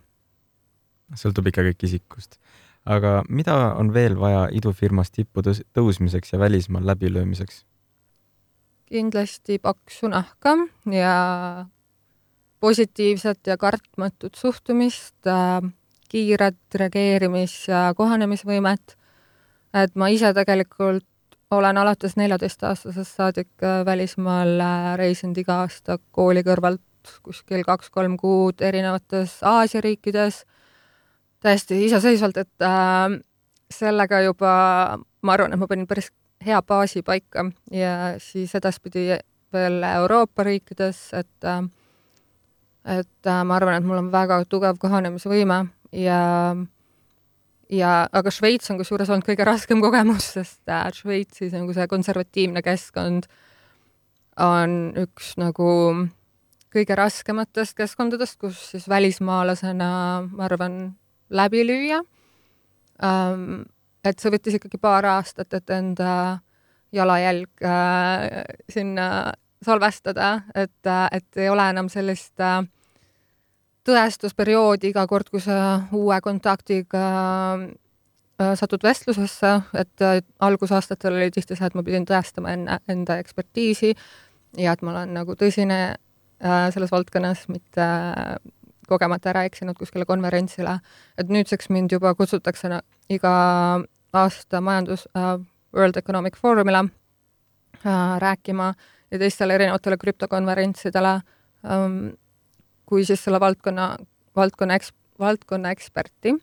sõltub 1.19 1.51
ikka 1.51 1.65
kõik 1.67 1.89
isikust. 1.89 2.39
aga 2.87 3.21
mida 3.29 3.75
on 3.77 3.93
veel 3.93 4.17
vaja 4.19 4.47
idufirmas 4.57 5.11
tippu 5.11 5.43
tõusmiseks 5.43 6.33
ja 6.33 6.39
välismaal 6.39 6.87
läbilöömiseks? 6.87 7.65
kindlasti 8.91 9.59
paksu 9.63 10.09
nahka 10.11 10.57
ja 10.91 11.67
positiivset 12.61 13.47
ja 13.47 13.57
kartmatut 13.57 14.35
suhtumist 14.35 15.27
äh,, 15.27 15.63
kiiret 16.11 16.59
reageerimis- 16.75 17.69
ja 17.69 17.93
kohanemisvõimet. 17.97 18.97
et 19.75 19.95
ma 19.95 20.09
ise 20.09 20.33
tegelikult 20.35 21.07
olen 21.51 21.79
alates 21.79 22.17
neljateistaastasest 22.17 23.17
saadik 23.17 23.49
äh, 23.63 23.85
välismaal 23.87 24.61
äh, 24.61 24.99
reisinud 24.99 25.39
iga 25.39 25.61
aasta 25.65 25.99
kooli 26.11 26.43
kõrvalt 26.47 26.83
kuskil 27.23 27.65
kaks-kolm 27.67 28.17
kuud 28.21 28.61
erinevates 28.61 29.39
Aasia 29.43 29.81
riikides, 29.81 30.45
täiesti 31.41 31.85
iseseisvalt, 31.85 32.37
et 32.37 32.67
äh, 32.67 33.19
sellega 33.71 34.21
juba 34.21 34.53
ma 35.23 35.33
arvan, 35.33 35.53
et 35.53 35.61
ma 35.61 35.69
panin 35.71 35.89
päris 35.91 36.11
hea 36.47 36.63
baasi 36.63 37.03
paika 37.03 37.45
ja 37.73 38.15
siis 38.19 38.55
edaspidi 38.55 39.09
veel 39.53 39.83
Euroopa 39.83 40.45
riikides, 40.47 41.03
et 41.19 41.45
äh, 41.45 41.63
et 42.85 43.27
äh, 43.27 43.45
ma 43.45 43.57
arvan, 43.57 43.77
et 43.77 43.87
mul 43.87 44.01
on 44.01 44.13
väga 44.13 44.45
tugev 44.49 44.79
kohanemisvõime 44.81 45.65
ja 45.93 46.21
äh, 46.53 46.67
ja, 47.71 47.93
aga 48.13 48.33
Šveits 48.35 48.71
on 48.73 48.81
kusjuures 48.81 49.11
olnud 49.11 49.27
kõige 49.27 49.47
raskem 49.47 49.83
kogemus, 49.83 50.33
sest 50.37 50.71
äh, 50.71 50.89
Šveitsis 50.95 51.55
nagu 51.57 51.75
see 51.77 51.87
konservatiivne 51.91 52.63
keskkond 52.67 53.29
on 54.41 54.77
üks 54.99 55.35
nagu 55.41 55.71
kõige 56.71 56.97
raskematest 56.99 57.75
keskkondadest, 57.79 58.39
kus 58.41 58.59
siis 58.73 58.87
välismaalasena, 58.89 59.91
ma 60.31 60.47
arvan, 60.47 60.81
läbi 61.31 61.65
lüüa 61.67 62.01
ähm,. 63.05 63.67
et 64.05 64.19
see 64.19 64.33
võttis 64.33 64.57
ikkagi 64.57 64.79
paar 64.81 65.05
aastat, 65.05 65.53
et 65.55 65.71
enda 65.75 66.41
jalajälg 66.93 67.63
äh, 67.63 68.45
sinna 68.71 69.33
salvestada, 69.63 70.41
et, 70.55 70.87
äh, 70.87 71.09
et 71.13 71.37
ei 71.37 71.51
ole 71.53 71.69
enam 71.71 71.91
sellist 71.93 72.41
äh, 72.41 72.63
tõestusperioodi 73.91 74.91
iga 74.95 75.07
kord, 75.11 75.31
kui 75.31 75.43
sa 75.43 75.83
uue 75.97 76.17
kontaktiga 76.25 77.05
äh, 77.59 78.53
satud 78.59 78.85
vestlusesse, 78.87 79.53
et 79.75 80.07
äh, 80.07 80.21
algusaastatel 80.41 81.19
oli 81.19 81.31
tihti 81.35 81.59
see, 81.59 81.67
et 81.67 81.77
ma 81.77 81.85
pidin 81.87 82.07
tõestama 82.09 82.55
enne 82.55 82.81
enda 82.91 83.19
ekspertiisi 83.23 83.95
ja 84.59 84.75
et 84.75 84.83
ma 84.83 84.95
olen 84.95 85.15
nagu 85.19 85.37
tõsine 85.39 85.81
äh, 85.91 86.65
selles 86.75 86.93
valdkonnas, 86.93 87.47
mitte 87.53 87.87
kogemata 88.91 89.31
ära 89.31 89.45
eksinud 89.47 89.79
kuskile 89.79 90.07
konverentsile. 90.07 90.81
et 91.19 91.29
nüüdseks 91.29 91.71
mind 91.71 91.93
juba 91.93 92.15
kutsutakse 92.15 92.81
iga 93.09 93.35
aasta 94.13 94.61
majandus 94.61 95.07
äh, 95.17 95.39
World 95.75 95.97
Economic 95.97 96.37
Forumile 96.37 96.85
äh, 97.87 98.19
rääkima 98.19 98.75
ja 99.11 99.19
teistele 99.19 99.55
erinevatele 99.55 99.97
krüptokonverentsidele 99.97 101.13
ähm, 101.65 102.09
kui 102.91 103.07
siis 103.07 103.23
selle 103.25 103.41
valdkonna, 103.41 103.95
valdkonna 104.37 104.77
eks-, 104.81 104.95
valdkonna 105.19 105.71
eksperti. 105.77 106.35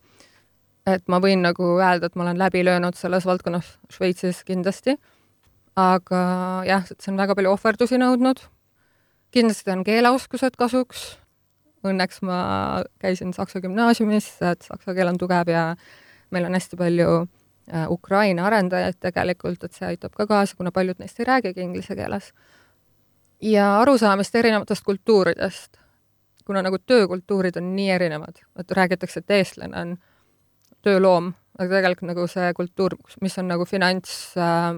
et 0.87 1.03
ma 1.11 1.19
võin 1.19 1.41
nagu 1.43 1.73
öelda, 1.75 2.07
et 2.07 2.15
ma 2.15 2.23
olen 2.23 2.37
läbi 2.39 2.63
löönud 2.63 2.95
selles 2.95 3.25
valdkonnas 3.27 3.73
Šveitsis 3.91 4.45
kindlasti, 4.47 4.95
aga 5.75 6.19
jah, 6.67 6.85
see 6.87 7.11
on 7.11 7.19
väga 7.19 7.35
palju 7.35 7.51
ohverdusi 7.51 7.99
nõudnud. 7.99 8.39
kindlasti 9.35 9.73
on 9.73 9.83
keeleoskused 9.83 10.55
kasuks, 10.57 11.17
õnneks 11.85 12.21
ma 12.25 12.37
käisin 13.03 13.33
Saksa 13.33 13.61
gümnaasiumis, 13.61 14.29
et 14.41 14.61
saksa 14.61 14.95
keel 14.95 15.11
on 15.11 15.19
tugev 15.19 15.51
ja 15.51 15.65
meil 16.31 16.47
on 16.47 16.55
hästi 16.55 16.79
palju 16.79 17.09
äh, 17.21 17.91
Ukraina 17.91 18.47
arendajaid 18.47 18.99
tegelikult, 19.03 19.63
et 19.63 19.75
see 19.75 19.87
aitab 19.87 20.15
ka 20.15 20.27
kaasa, 20.27 20.55
kuna 20.55 20.71
paljud 20.71 20.99
neist 20.99 21.19
ei 21.19 21.27
räägigi 21.27 21.61
inglise 21.61 21.95
keeles. 21.95 22.31
ja 23.41 23.81
arusaamist 23.81 24.35
erinevatest 24.35 24.83
kultuuridest 24.83 25.77
kuna 26.47 26.63
nagu 26.63 26.79
töökultuurid 26.79 27.59
on 27.59 27.73
nii 27.75 27.89
erinevad, 27.91 28.39
et 28.59 28.71
räägitakse, 28.71 29.23
et 29.23 29.35
eestlane 29.39 29.81
on 29.81 29.97
tööloom, 30.85 31.33
aga 31.57 31.79
tegelikult 31.79 32.11
nagu 32.11 32.27
see 32.31 32.53
kultuur, 32.55 32.95
mis 33.21 33.35
on 33.41 33.49
nagu 33.51 33.65
finants 33.67 34.13
äh, 34.39 34.77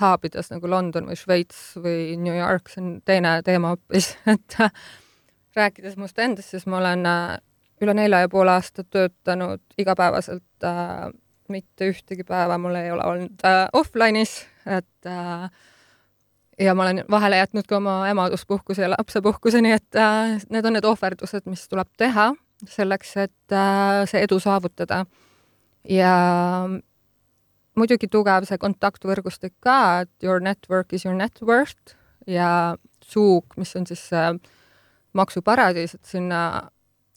haabides 0.00 0.50
nagu 0.52 0.70
London 0.70 1.08
või 1.10 1.18
Šveits 1.18 1.74
või 1.80 2.14
New 2.20 2.36
York, 2.36 2.68
see 2.70 2.82
on 2.82 2.94
teine 3.06 3.38
teema 3.46 3.74
hoopis, 3.74 4.14
et 4.34 4.60
äh, 4.60 4.72
rääkides 5.56 5.98
must 6.00 6.18
endast, 6.18 6.52
siis 6.52 6.66
ma 6.66 6.80
olen 6.82 7.06
äh, 7.08 7.36
üle 7.84 7.94
nelja 7.96 8.24
ja 8.24 8.32
poole 8.32 8.54
aasta 8.54 8.84
töötanud 8.84 9.62
igapäevaselt 9.78 10.66
äh,, 10.66 11.12
mitte 11.52 11.90
ühtegi 11.92 12.24
päeva 12.24 12.56
mul 12.58 12.76
ei 12.78 12.90
ole 12.90 13.04
olnud 13.04 13.46
äh, 13.46 13.66
offline'is, 13.76 14.42
et 14.66 15.08
äh, 15.08 15.48
ja 16.58 16.74
ma 16.74 16.82
olen 16.82 17.04
vahele 17.10 17.36
jätnud 17.36 17.66
ka 17.68 17.76
oma 17.76 17.96
emaduspuhkuse 18.08 18.82
ja 18.82 18.90
lapsepuhkuse, 18.90 19.60
nii 19.62 19.76
et 19.76 19.98
äh, 19.98 20.38
need 20.50 20.66
on 20.66 20.76
need 20.76 20.86
ohverdused, 20.88 21.46
mis 21.50 21.66
tuleb 21.68 21.90
teha 21.98 22.32
selleks, 22.70 23.16
et 23.16 23.52
äh, 23.52 24.04
see 24.10 24.22
edu 24.24 24.38
saavutada. 24.40 25.04
ja 25.88 26.14
muidugi 27.76 28.08
tugev 28.08 28.46
see 28.48 28.58
kontaktvõrgustik 28.58 29.54
ka, 29.60 30.04
et 30.04 30.24
your 30.24 30.40
network 30.40 30.92
is 30.92 31.04
your 31.04 31.16
net 31.16 31.42
worth 31.42 31.96
ja 32.26 32.76
Zook, 33.04 33.58
mis 33.60 33.74
on 33.76 33.86
siis 33.86 34.06
äh, 34.12 34.32
maksuparadiis, 35.12 35.94
et 35.94 36.04
sinna 36.08 36.70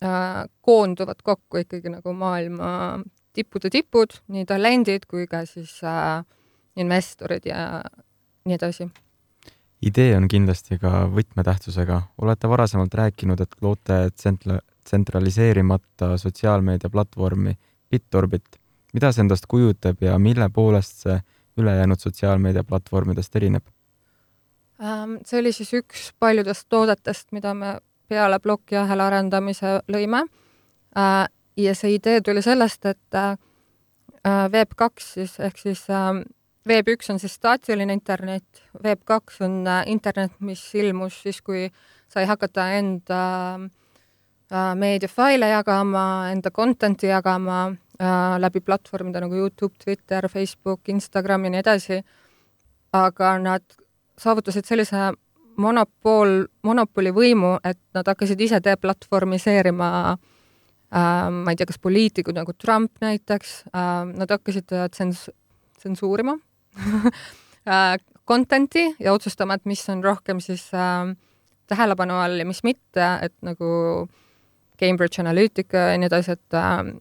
äh, 0.03 0.43
koonduvad 0.61 1.23
kokku 1.23 1.63
ikkagi 1.63 1.93
nagu 1.93 2.13
maailma 2.13 2.99
tippude 3.37 3.69
tipud, 3.69 4.17
nii 4.33 4.45
talendid 4.49 5.05
kui 5.07 5.27
ka 5.29 5.45
siis 5.45 5.77
äh, 5.85 6.25
investorid 6.75 7.45
ja 7.45 7.83
nii 8.45 8.57
edasi 8.57 8.89
idee 9.81 10.15
on 10.17 10.27
kindlasti 10.27 10.79
ka 10.81 11.05
võtmetähtsusega. 11.13 12.01
olete 12.21 12.49
varasemalt 12.49 12.93
rääkinud, 12.93 13.41
et 13.41 13.55
loote 13.61 14.09
tsentla-, 14.15 14.61
tsentraliseerimata 14.83 16.17
sotsiaalmeediaplatvormi 16.17 17.57
BitOrbit. 17.91 18.59
mida 18.93 19.11
see 19.11 19.21
endast 19.21 19.45
kujutab 19.47 20.01
ja 20.01 20.19
mille 20.19 20.49
poolest 20.49 21.03
see 21.03 21.19
ülejäänud 21.57 21.99
sotsiaalmeediaplatvormidest 21.99 23.35
erineb? 23.35 23.65
Ähm, 24.83 25.17
see 25.25 25.39
oli 25.39 25.51
siis 25.51 25.73
üks 25.73 26.11
paljudest 26.19 26.67
toodetest, 26.69 27.31
mida 27.31 27.53
me 27.53 27.77
peale 28.07 28.39
plokiahela 28.39 29.07
arendamise 29.07 29.79
lõime. 29.91 30.23
Äh, 30.97 31.27
ja 31.57 31.75
see 31.75 31.95
idee 31.95 32.21
tuli 32.21 32.41
sellest, 32.41 32.85
et 32.85 33.15
äh, 33.15 33.37
Web 34.51 34.73
kaks 34.75 35.13
siis 35.13 35.39
ehk 35.39 35.57
siis 35.57 35.85
äh, 35.89 36.21
Web 36.67 36.89
üks 36.91 37.07
on 37.11 37.19
siis 37.21 37.37
staatiline 37.37 37.93
internet, 37.95 38.63
Web 38.83 39.03
kaks 39.07 39.41
on 39.45 39.61
äh, 39.67 39.83
internet, 39.87 40.33
mis 40.43 40.61
ilmus 40.75 41.21
siis, 41.23 41.39
kui 41.41 41.67
sai 42.11 42.25
hakata 42.27 42.65
enda 42.75 43.19
äh, 43.55 44.73
meediafaile 44.75 45.51
jagama, 45.53 46.03
enda 46.31 46.51
content'i 46.51 47.11
jagama 47.11 47.59
äh, 47.69 48.37
läbi 48.41 48.59
platvormide 48.65 49.21
nagu 49.23 49.35
Youtube, 49.35 49.75
Twitter, 49.83 50.27
Facebook, 50.31 50.89
Instagram 50.91 51.47
ja 51.47 51.53
nii 51.55 51.63
edasi. 51.63 52.01
aga 52.97 53.37
nad 53.37 53.63
saavutasid 54.17 54.65
sellise 54.65 55.11
monopool, 55.59 56.47
monopoli 56.63 57.11
võimu, 57.11 57.57
et 57.63 57.79
nad 57.93 58.07
hakkasid 58.07 58.39
ise 58.41 58.59
deplatvormiseerima 58.63 59.89
äh, 60.11 61.29
ma 61.31 61.51
ei 61.51 61.59
tea, 61.59 61.67
kas 61.67 61.79
poliitikud 61.79 62.35
nagu 62.35 62.53
Trump 62.53 62.99
näiteks 63.03 63.63
äh,, 63.71 64.03
nad 64.15 64.31
hakkasid 64.31 64.71
tsens-, 64.95 65.29
tsensuurima 65.77 66.37
content'i 68.27 68.85
ja 68.99 69.13
otsustama, 69.13 69.57
et 69.57 69.65
mis 69.65 69.83
on 69.89 70.03
rohkem 70.03 70.39
siis 70.43 70.67
äh, 70.75 71.15
tähelepanu 71.67 72.19
all 72.21 72.39
ja 72.39 72.45
mis 72.45 72.63
mitte, 72.63 73.09
et 73.21 73.35
nagu 73.45 74.07
Cambridge 74.79 75.21
Analytica 75.21 75.91
ja 75.91 75.97
nii 75.97 76.09
edasi, 76.09 76.37
et 76.37 76.57
äh, 76.57 76.93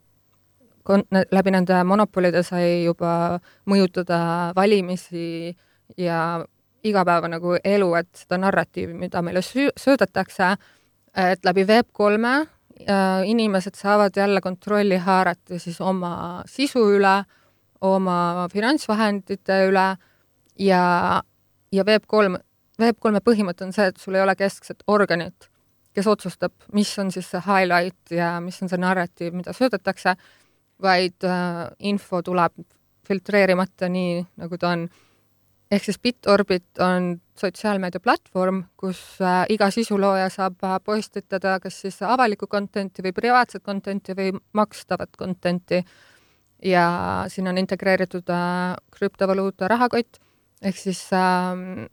kon-, 0.86 1.06
läbi 1.32 1.54
nende 1.54 1.82
monopolide 1.84 2.42
sai 2.46 2.84
juba 2.84 3.38
mõjutada 3.68 4.52
valimisi 4.56 5.54
ja 6.00 6.20
igapäeva 6.86 7.30
nagu 7.30 7.56
elu, 7.64 7.88
et 7.98 8.10
seda 8.14 8.38
narratiivi, 8.40 8.94
mida 8.94 9.22
meile 9.24 9.42
sü-, 9.44 9.72
söödetakse, 9.78 10.54
et 11.16 11.48
läbi 11.48 11.64
Web3-e 11.66 12.34
äh, 12.36 13.24
inimesed 13.30 13.74
saavad 13.74 14.16
jälle 14.16 14.40
kontrolli 14.40 15.00
haarata 15.02 15.58
siis 15.58 15.80
oma 15.80 16.42
sisu 16.50 16.84
üle, 16.98 17.16
oma 17.84 18.46
finantsvahendite 18.52 19.58
üle 19.68 19.86
ja, 20.58 20.82
ja 21.72 21.84
Web3, 21.84 22.38
Web3-e 22.80 23.22
põhimõte 23.24 23.66
on 23.66 23.74
see, 23.76 23.88
et 23.90 24.00
sul 24.00 24.16
ei 24.16 24.24
ole 24.24 24.36
keskset 24.36 24.84
organit, 24.92 25.48
kes 25.96 26.08
otsustab, 26.12 26.52
mis 26.76 26.92
on 27.00 27.12
siis 27.14 27.28
see 27.32 27.42
highlight 27.46 28.12
ja 28.12 28.36
mis 28.44 28.60
on 28.62 28.72
see 28.72 28.80
narratiiv, 28.80 29.36
mida 29.36 29.54
söödetakse, 29.56 30.16
vaid 30.82 31.24
äh, 31.24 31.62
info 31.88 32.20
tuleb 32.24 32.56
filtreerimata 33.06 33.88
nii, 33.88 34.22
nagu 34.42 34.58
ta 34.60 34.74
on. 34.76 34.88
Ehk 35.66 35.82
siis 35.82 35.96
BitOrbit 35.98 36.78
on 36.84 37.16
sotsiaalmeedia 37.34 37.98
platvorm, 38.00 38.60
kus 38.78 39.00
äh, 39.18 39.40
iga 39.50 39.66
sisulooja 39.74 40.28
saab 40.30 40.60
äh, 40.62 40.76
postitada 40.84 41.56
kas 41.62 41.80
siis 41.82 41.96
avalikku 42.06 42.46
content'i 42.46 43.02
või 43.02 43.14
privaatset 43.16 43.64
content'i 43.66 44.14
või 44.14 44.36
makstavat 44.54 45.16
content'i 45.18 45.80
ja 46.66 46.86
siin 47.30 47.48
on 47.48 47.58
integreeritud 47.60 48.30
äh, 48.32 48.74
krüptovaluuta 48.94 49.68
rahakott, 49.70 50.18
ehk 50.62 50.78
siis 50.80 51.02
äh, 51.14 51.86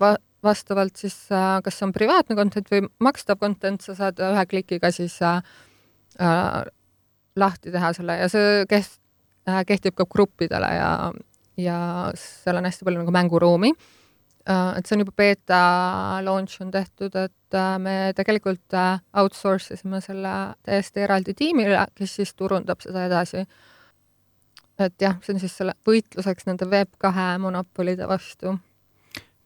va-, 0.00 0.20
vastavalt 0.44 0.96
siis 1.00 1.16
äh, 1.32 1.58
kas 1.64 1.78
see 1.78 1.88
on 1.88 1.94
privaatne 1.96 2.36
content 2.38 2.70
või 2.70 2.86
makstav 3.02 3.40
content, 3.42 3.82
sa 3.82 3.96
saad 3.98 4.22
ühe 4.22 4.46
klikiga 4.50 4.92
siis 4.94 5.18
äh, 5.24 5.40
lahti 7.36 7.74
teha 7.74 7.92
selle 7.96 8.18
ja 8.20 8.30
see 8.30 8.62
keht- 8.70 9.00
kehtib 9.68 9.96
ka 9.98 10.06
gruppidele 10.08 10.70
ja 10.72 10.90
ja 11.60 11.76
seal 12.18 12.58
on 12.58 12.66
hästi 12.66 12.86
palju 12.86 13.02
nagu 13.02 13.12
mänguruumi. 13.14 13.70
Et 14.44 14.86
see 14.86 14.96
on 14.96 15.04
juba 15.04 15.12
beeta 15.16 15.58
launch 16.26 16.60
on 16.60 16.72
tehtud, 16.74 17.14
et 17.16 17.56
me 17.80 18.12
tegelikult 18.16 18.74
outsource 19.16 19.76
isime 19.76 20.00
selle 20.04 20.32
täiesti 20.66 21.04
eraldi 21.06 21.32
tiimile, 21.38 21.86
kes 21.94 22.16
siis 22.18 22.34
turundab 22.34 22.82
seda 22.84 23.06
edasi. 23.06 23.44
Et 24.78 24.94
jah, 25.00 25.18
see 25.22 25.34
on 25.34 25.42
siis 25.42 25.56
selle 25.56 25.74
võitluseks 25.86 26.48
nende 26.48 26.68
Web2 26.70 27.38
monopolide 27.42 28.08
vastu. 28.08 28.58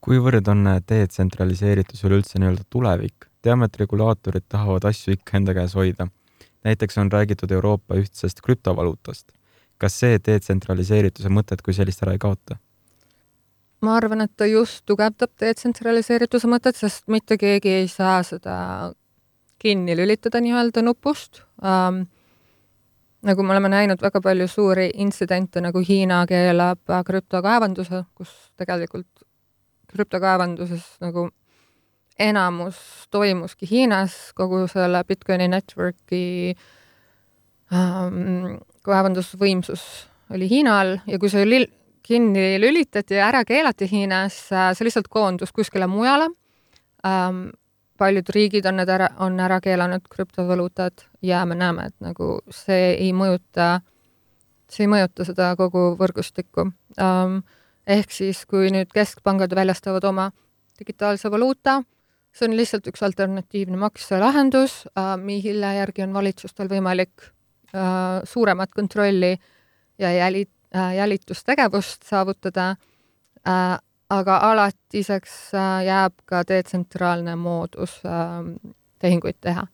kuivõrd 0.00 0.49
on 0.49 0.68
detsentraliseeritus 0.88 2.04
üleüldse 2.04 2.38
nii-öelda 2.38 2.64
tulevik? 2.71 3.26
teame, 3.43 3.67
et 3.67 3.76
regulaatorid 3.76 4.45
tahavad 4.49 4.84
asju 4.84 5.14
ikka 5.14 5.36
enda 5.36 5.54
käes 5.54 5.75
hoida. 5.75 6.08
näiteks 6.64 6.99
on 6.99 7.12
räägitud 7.12 7.50
Euroopa 7.50 7.95
ühtsest 7.95 8.41
krüptovaluutast 8.43 9.32
kas 9.82 9.99
see 10.02 10.19
detsentraliseerituse 10.26 11.30
mõtet 11.32 11.62
kui 11.64 11.76
sellist 11.76 12.02
ära 12.04 12.17
ei 12.17 12.23
kaota? 12.23 12.58
ma 13.78 13.95
arvan, 13.95 14.25
et 14.25 14.32
ta 14.34 14.47
just 14.50 14.82
tugevdab 14.91 15.30
detsentraliseerituse 15.38 16.49
mõtet, 16.50 16.75
sest 16.75 17.04
mitte 17.06 17.36
keegi 17.38 17.76
ei 17.84 17.86
saa 17.91 18.25
seda 18.26 18.56
kinni 19.62 19.95
lülitada 19.99 20.43
nii-öelda 20.43 20.82
nupust 20.82 21.45
ähm,. 21.62 22.06
Nagu 23.26 23.43
me 23.43 23.54
oleme 23.54 23.71
näinud 23.73 24.02
väga 24.02 24.21
palju 24.23 24.47
suuri 24.49 24.91
intsidente, 24.95 25.61
nagu 25.61 25.83
Hiina 25.83 26.25
keelab 26.28 26.93
krüptokaevanduse, 27.07 28.04
kus 28.15 28.31
tegelikult 28.57 29.09
krüptokaevanduses 29.89 30.85
nagu 31.02 31.28
enamus 32.19 32.78
toimuski 33.11 33.69
Hiinas, 33.71 34.17
kogu 34.35 34.67
selle 34.71 35.02
Bitcoini 35.07 35.49
network'i 35.50 36.54
ähm, 37.73 38.59
kaevandusvõimsus 38.87 39.85
oli 40.35 40.49
Hiina 40.50 40.81
all 40.81 40.99
ja 41.07 41.19
kui 41.19 41.31
see 41.33 41.47
lil-, 41.47 41.71
kinni 42.04 42.59
lülitati 42.61 43.19
ja 43.19 43.28
ära 43.31 43.45
keelati 43.49 43.89
Hiinas, 43.91 44.41
äh, 44.52 44.71
see 44.75 44.89
lihtsalt 44.89 45.11
koondus 45.13 45.54
kuskile 45.54 45.91
mujale 45.91 46.31
ähm,. 47.07 47.49
Paljud 47.99 48.30
riigid 48.34 48.67
on 48.71 48.78
need 48.80 48.91
ära, 48.93 49.11
on 49.25 49.39
ära 49.41 49.61
keelanud 49.65 50.06
krüptovaluutad 50.11 51.04
ja 51.23 51.45
me 51.47 51.58
näeme, 51.58 51.89
et 51.91 51.97
nagu 52.04 52.39
see 52.54 52.95
ei 52.95 53.13
mõjuta, 53.17 53.80
see 54.71 54.87
ei 54.87 54.93
mõjuta 54.93 55.26
seda 55.28 55.52
kogu 55.58 55.93
võrgustikku 56.00 56.71
ähm,. 57.02 57.41
ehk 57.89 58.13
siis, 58.13 58.45
kui 58.47 58.71
nüüd 58.71 58.93
keskpangad 58.95 59.54
väljastavad 59.56 60.04
oma 60.04 60.30
digitaalse 60.78 61.30
valuuta, 61.32 61.80
see 62.32 62.47
on 62.49 62.56
lihtsalt 62.56 62.87
üks 62.91 63.02
alternatiivne 63.02 63.80
makselahendus 63.80 64.84
äh,, 64.93 65.17
mille 65.19 65.75
järgi 65.82 66.06
on 66.06 66.15
valitsustel 66.15 66.71
võimalik 66.71 67.32
Äh, 67.75 68.21
suuremat 68.25 68.71
kontrolli 68.73 69.39
ja 69.99 70.13
jäli-, 70.13 70.49
äh, 70.76 70.95
jälitustegevust 70.97 72.02
saavutada, 72.02 72.71
äh, 73.49 73.78
aga 74.10 74.36
alatiseks 74.50 75.34
jääb 75.84 76.14
ka 76.25 76.42
detsentraalne 76.49 77.36
moodus 77.36 78.00
tehinguid 78.99 79.36
teha. 79.40 79.66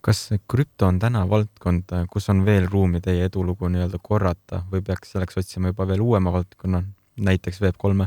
kas 0.00 0.30
krüpto 0.48 0.86
on 0.86 0.98
täna 0.98 1.24
valdkond, 1.30 1.94
kus 2.10 2.28
on 2.28 2.44
veel 2.46 2.68
ruumi 2.70 3.00
teie 3.00 3.24
edulugu 3.24 3.68
nii-öelda 3.68 3.98
korrata 4.02 4.62
või 4.72 4.82
peaks 4.82 5.12
selleks 5.12 5.40
otsima 5.40 5.72
juba 5.72 5.88
veel 5.88 6.00
uuema 6.00 6.32
valdkonna, 6.32 6.82
näiteks 7.16 7.60
Web3-e? 7.60 8.06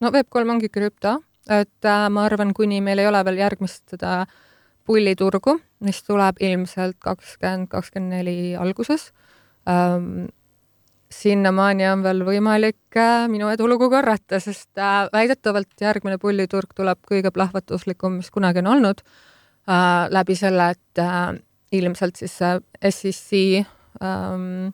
no 0.00 0.10
Web3 0.10 0.50
ongi 0.50 0.68
krüpto, 0.68 1.18
et 1.50 1.84
äh, 1.84 2.08
ma 2.10 2.24
arvan, 2.24 2.54
kuni 2.54 2.80
meil 2.80 2.98
ei 2.98 3.10
ole 3.10 3.24
veel 3.24 3.42
järgmist 3.42 3.84
seda 3.96 4.22
äh, 4.22 4.40
pulliturgu, 4.86 5.56
mis 5.84 6.02
tuleb 6.06 6.40
ilmselt 6.42 6.98
kakskümmend, 7.02 7.70
kakskümmend 7.72 8.18
neli 8.18 8.54
alguses 8.58 9.10
ähm,. 9.68 10.30
Sinnamaani 11.12 11.86
on 11.90 12.02
veel 12.04 12.24
võimalik 12.26 12.96
äh, 12.98 13.26
minu 13.30 13.50
edulugu 13.52 13.88
korrata, 13.92 14.40
sest 14.40 14.78
äh, 14.80 15.06
väidetavalt 15.12 15.80
järgmine 15.80 16.18
pulliturg 16.22 16.72
tuleb 16.76 17.00
kõige 17.08 17.32
plahvatuslikum, 17.34 18.20
mis 18.20 18.30
kunagi 18.34 18.62
on 18.64 18.70
olnud 18.76 19.02
äh,, 19.04 20.08
läbi 20.12 20.36
selle, 20.38 20.72
et 20.76 21.02
äh, 21.02 21.34
ilmselt 21.72 22.20
siis 22.20 22.36
äh, 22.42 22.58
SEC 22.88 23.64
ähm, 24.02 24.72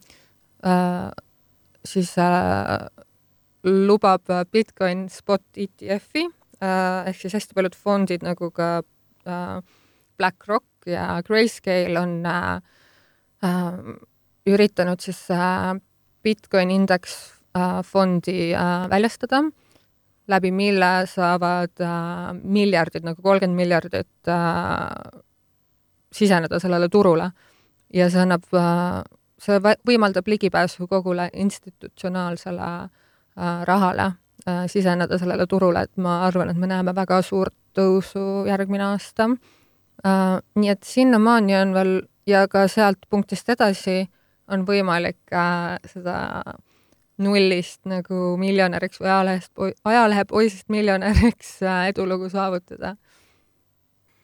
äh, 0.67 1.11
siis 1.85 2.15
äh, 2.19 2.87
lubab 3.65 4.29
Bitcoin 4.53 5.09
spot 5.11 5.43
ETF-i 5.57 6.27
äh, 6.63 7.09
ehk 7.11 7.21
siis 7.23 7.37
hästi 7.39 7.57
paljud 7.57 7.77
fondid 7.77 8.27
nagu 8.27 8.51
ka 8.55 8.79
äh, 9.27 9.59
BlackRock 10.19 10.87
ja 10.87 11.21
Grayscale 11.27 12.01
on 12.01 12.27
äh, 12.27 12.61
äh, 13.45 13.99
üritanud 14.49 15.01
siis 15.05 15.27
äh, 15.31 15.75
Bitcoin 16.29 16.71
indeks 16.71 17.15
äh, 17.57 17.81
fondi 17.85 18.53
äh, 18.55 18.85
väljastada, 18.91 19.43
läbi 20.29 20.51
mille 20.53 20.91
saavad 21.09 21.81
äh, 21.81 22.35
miljardid, 22.43 23.07
nagu 23.07 23.23
kolmkümmend 23.23 23.57
miljardit 23.57 24.33
siseneda 26.13 26.61
sellele 26.61 26.89
turule. 26.89 27.31
ja 27.95 28.11
see 28.13 28.21
annab 28.21 28.45
see 29.41 29.61
võimaldab 29.89 30.27
ligipääsu 30.29 30.87
kogule 30.89 31.31
institutsionaalsele 31.33 32.67
rahale 33.65 34.11
siseneda 34.69 35.19
sellele 35.19 35.47
turule, 35.49 35.87
et 35.87 35.97
ma 35.97 36.19
arvan, 36.27 36.51
et 36.51 36.61
me 36.61 36.69
näeme 36.69 36.93
väga 36.95 37.23
suurt 37.23 37.55
tõusu 37.79 38.45
järgmine 38.49 38.85
aasta 38.91 39.31
nii 40.55 40.69
et 40.69 40.85
sinnamaani 40.85 41.57
on 41.63 41.75
veel 41.75 41.95
ja 42.27 42.45
ka 42.49 42.67
sealt 42.69 43.09
punktist 43.11 43.49
edasi 43.49 44.05
on 44.53 44.65
võimalik 44.69 45.21
uh, 45.33 45.77
seda 45.89 46.17
nullist 47.19 47.83
nagu 47.91 48.37
miljonäriks 48.39 49.01
või 49.03 49.11
ajalehest, 49.11 49.53
ajalehepoisist 49.85 50.69
miljonäriks 50.73 51.59
uh, 51.65 51.85
edulugu 51.91 52.31
saavutada. 52.33 52.97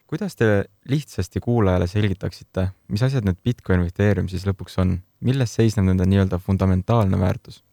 kuidas 0.07 0.35
te 0.35 0.65
lihtsasti 0.89 1.39
kuulajale 1.39 1.87
selgitaksite, 1.87 2.69
mis 2.87 3.03
asjad 3.03 3.25
need 3.25 3.41
Bitcoin 3.43 3.83
või 3.83 3.91
Ethereum 3.91 4.29
siis 4.31 4.45
lõpuks 4.47 4.79
on, 4.81 4.99
milles 5.19 5.55
seisneb 5.55 5.85
nende 5.85 6.05
nii-öelda 6.05 6.39
fundamentaalne 6.39 7.19
väärtus? 7.19 7.63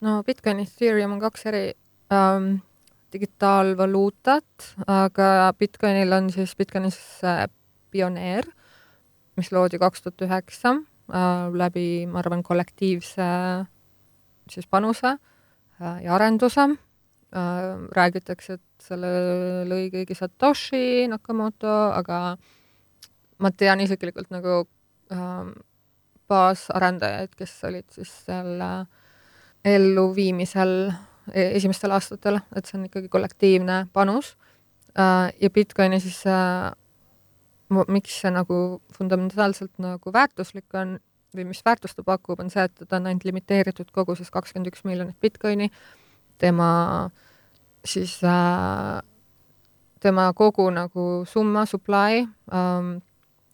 no 0.00 0.22
Bitcoin 0.22 0.62
ja 0.62 0.68
Ethereum 0.68 1.16
on 1.16 1.20
kaks 1.20 1.46
eri 1.50 1.64
ähm, 2.12 2.60
digitaalvaluutat, 3.12 4.74
aga 4.86 5.54
Bitcoinil 5.58 6.12
on 6.12 6.30
siis 6.32 6.54
Bitcoinis 6.56 7.00
äh, 7.24 7.48
pioneer, 7.90 8.46
mis 9.36 9.50
loodi 9.52 9.80
kaks 9.80 10.04
tuhat 10.04 10.28
üheksa 10.28 10.76
äh, 10.76 10.86
läbi, 11.08 12.04
ma 12.06 12.18
arvan, 12.20 12.42
kollektiivse 12.44 13.24
siis 14.52 14.66
panuse 14.66 15.08
äh, 15.08 16.02
ja 16.04 16.14
arenduse 16.14 16.60
äh,. 16.60 17.88
räägitakse, 17.92 18.58
et 18.58 18.62
selle 18.82 19.08
lõi 19.68 19.88
keegi 19.92 20.16
Satoshi 20.16 21.08
Nakamoto, 21.08 21.74
aga 21.92 22.36
ma 23.38 23.50
tean 23.50 23.80
isiklikult 23.84 24.30
nagu 24.34 24.62
äh, 25.12 25.50
baasarendajaid, 26.28 27.36
kes 27.36 27.54
olid 27.68 27.88
siis 27.92 28.12
selle 28.26 28.70
elluviimisel 29.64 30.74
e-, 31.32 31.50
esimestel 31.58 31.92
aastatel, 31.96 32.40
et 32.56 32.66
see 32.66 32.78
on 32.78 32.88
ikkagi 32.88 33.12
kollektiivne 33.12 33.86
panus 33.92 34.36
äh,. 34.96 35.32
ja 35.40 35.50
Bitcoini 35.50 36.00
siis 36.00 36.24
äh, 36.26 36.72
miks 37.68 38.20
see 38.22 38.32
nagu 38.32 38.80
fundamentaalselt 38.96 39.74
nagu 39.82 40.12
väärtuslik 40.12 40.74
on 40.74 40.98
või 41.36 41.44
mis 41.50 41.60
väärtust 41.64 41.98
ta 41.98 42.04
pakub, 42.06 42.40
on 42.40 42.50
see, 42.50 42.64
et 42.64 42.84
ta 42.88 42.96
on 42.96 43.08
ainult 43.10 43.26
limiteeritud 43.28 43.90
koguses 43.92 44.30
kakskümmend 44.32 44.70
üks 44.70 44.84
miljonit 44.88 45.18
Bitcoini, 45.20 45.68
tema 46.40 46.70
siis 47.84 48.18
äh, 48.24 49.02
tema 50.00 50.30
kogu 50.34 50.70
nagu 50.70 51.08
summa, 51.28 51.66
supply 51.66 52.24
ähm, 52.52 52.94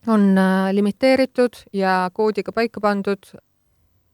on 0.06 0.38
äh, 0.38 0.70
limiteeritud 0.72 1.64
ja 1.72 2.10
koodiga 2.14 2.52
paika 2.52 2.80
pandud, 2.80 3.34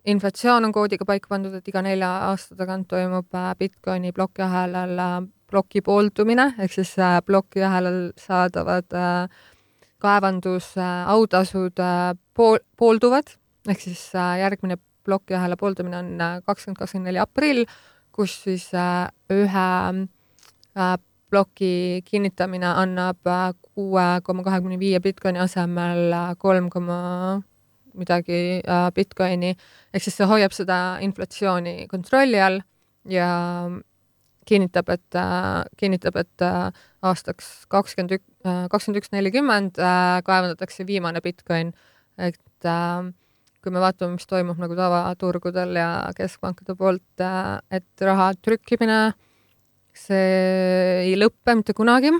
inflatsioon 0.06 0.64
on 0.64 0.72
koodiga 0.72 1.04
paika 1.04 1.28
pandud, 1.28 1.54
et 1.54 1.68
iga 1.68 1.82
nelja 1.84 2.10
aasta 2.30 2.56
tagant 2.56 2.88
toimub 2.88 3.28
äh, 3.34 3.52
Bitcoini 3.58 4.14
plokiahelal 4.16 4.98
äh, 4.98 5.20
ploki 5.50 5.82
pooldumine, 5.82 6.52
ehk 6.58 6.72
siis 6.72 6.94
äh, 6.98 7.18
plokiahelal 7.26 8.12
saadavad 8.18 8.94
äh, 8.94 9.42
kaevandusautasud 10.00 11.82
äh, 11.82 12.14
pool, 12.36 12.60
poolduvad, 12.76 13.34
ehk 13.68 13.82
siis 13.82 14.02
äh, 14.16 14.38
järgmine 14.42 14.78
plokiahela 15.06 15.58
pooldamine 15.60 16.00
on 16.00 16.10
äh, 16.20 16.38
kakskümmend 16.46 16.80
kakskümmend 16.80 17.10
neli 17.10 17.22
aprill, 17.22 17.66
kus 18.12 18.34
siis 18.44 18.66
ühe 19.30 19.68
ploki 21.30 21.74
kinnitamine 22.04 22.66
annab 22.82 23.30
kuue 23.62 24.06
koma 24.26 24.42
kahekümne 24.46 24.78
viie 24.80 24.98
Bitcoini 25.02 25.38
asemel 25.42 26.14
kolm 26.38 26.68
koma 26.70 26.96
midagi 27.94 28.60
Bitcoini, 28.94 29.54
ehk 29.94 30.04
siis 30.04 30.18
see 30.18 30.28
hoiab 30.30 30.54
seda 30.54 30.98
inflatsiooni 31.06 31.86
kontrolli 31.90 32.42
all 32.42 32.60
ja 33.08 33.30
kinnitab, 34.48 34.88
et 34.92 35.16
äh,, 35.18 35.62
kinnitab, 35.80 36.16
et 36.20 36.44
äh, 36.44 36.70
aastaks 37.06 37.66
kakskümmend 37.72 38.18
ük-, 38.18 38.28
äh, 38.44 38.66
kakskümmend 38.72 39.02
üks 39.02 39.12
nelikümmend 39.14 39.80
äh, 39.80 40.20
kaevandatakse 40.26 40.86
viimane 40.88 41.22
Bitcoin, 41.24 41.72
et 42.18 42.68
äh, 42.68 43.10
kui 43.60 43.74
me 43.74 43.82
vaatame, 43.82 44.16
mis 44.16 44.28
toimub 44.28 44.60
nagu 44.60 44.76
tavaturgudel 44.78 45.76
ja 45.76 45.90
keskpankade 46.16 46.76
poolt, 46.78 47.24
äh, 47.24 47.58
et 47.80 48.06
raha 48.06 48.32
trükkimine, 48.40 49.00
see 49.96 51.04
ei 51.10 51.14
lõppe 51.18 51.56
mitte 51.58 51.76
kunagi. 51.76 52.14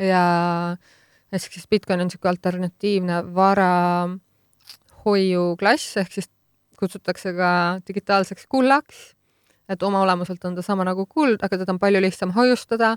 Ja 0.00 0.24
ehk 1.32 1.54
siis 1.54 1.68
Bitcoin 1.70 2.02
on 2.02 2.08
niisugune 2.10 2.34
alternatiivne 2.34 3.20
vara 3.34 3.72
hoiuklass, 5.04 5.96
ehk 6.02 6.16
siis 6.16 6.30
kutsutakse 6.78 7.32
ka 7.36 7.50
digitaalseks 7.86 8.48
kullaks 8.50 9.12
et 9.68 9.82
oma 9.82 10.02
olemuselt 10.04 10.44
on 10.44 10.56
ta 10.56 10.62
sama 10.62 10.84
nagu 10.84 11.06
kuld, 11.06 11.42
aga 11.42 11.58
teda 11.58 11.72
on 11.72 11.80
palju 11.80 12.02
lihtsam 12.04 12.34
hoiustada, 12.36 12.94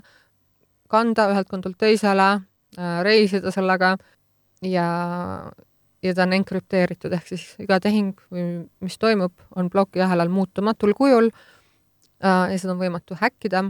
kanda 0.92 1.28
ühelt 1.32 1.48
kontolt 1.48 1.78
teisele, 1.80 2.28
äh, 2.78 3.00
reisida 3.04 3.52
sellega 3.54 3.96
ja, 4.64 4.88
ja 6.02 6.14
ta 6.14 6.26
on 6.26 6.36
enkrüpteeritud, 6.38 7.12
ehk 7.12 7.32
siis 7.32 7.46
iga 7.62 7.80
tehing 7.80 8.14
mis 8.84 8.98
toimub, 9.00 9.34
on 9.56 9.70
plokiahelal 9.72 10.32
muutumatul 10.32 10.94
kujul 10.98 11.30
äh, 11.30 12.52
ja 12.52 12.58
seda 12.58 12.74
on 12.76 12.82
võimatu 12.82 13.18
häkkida 13.20 13.64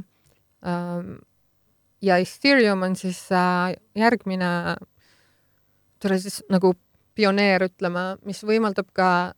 äh,. 0.67 1.17
ja 2.03 2.19
Ethereum 2.23 2.83
on 2.83 2.97
siis 2.97 3.25
äh, 3.33 3.75
järgmine, 3.99 4.77
tore 6.03 6.19
siis 6.19 6.43
nagu 6.51 6.75
pioneer, 7.19 7.67
ütleme, 7.67 8.13
mis 8.27 8.45
võimaldab 8.47 8.93
ka 8.95 9.35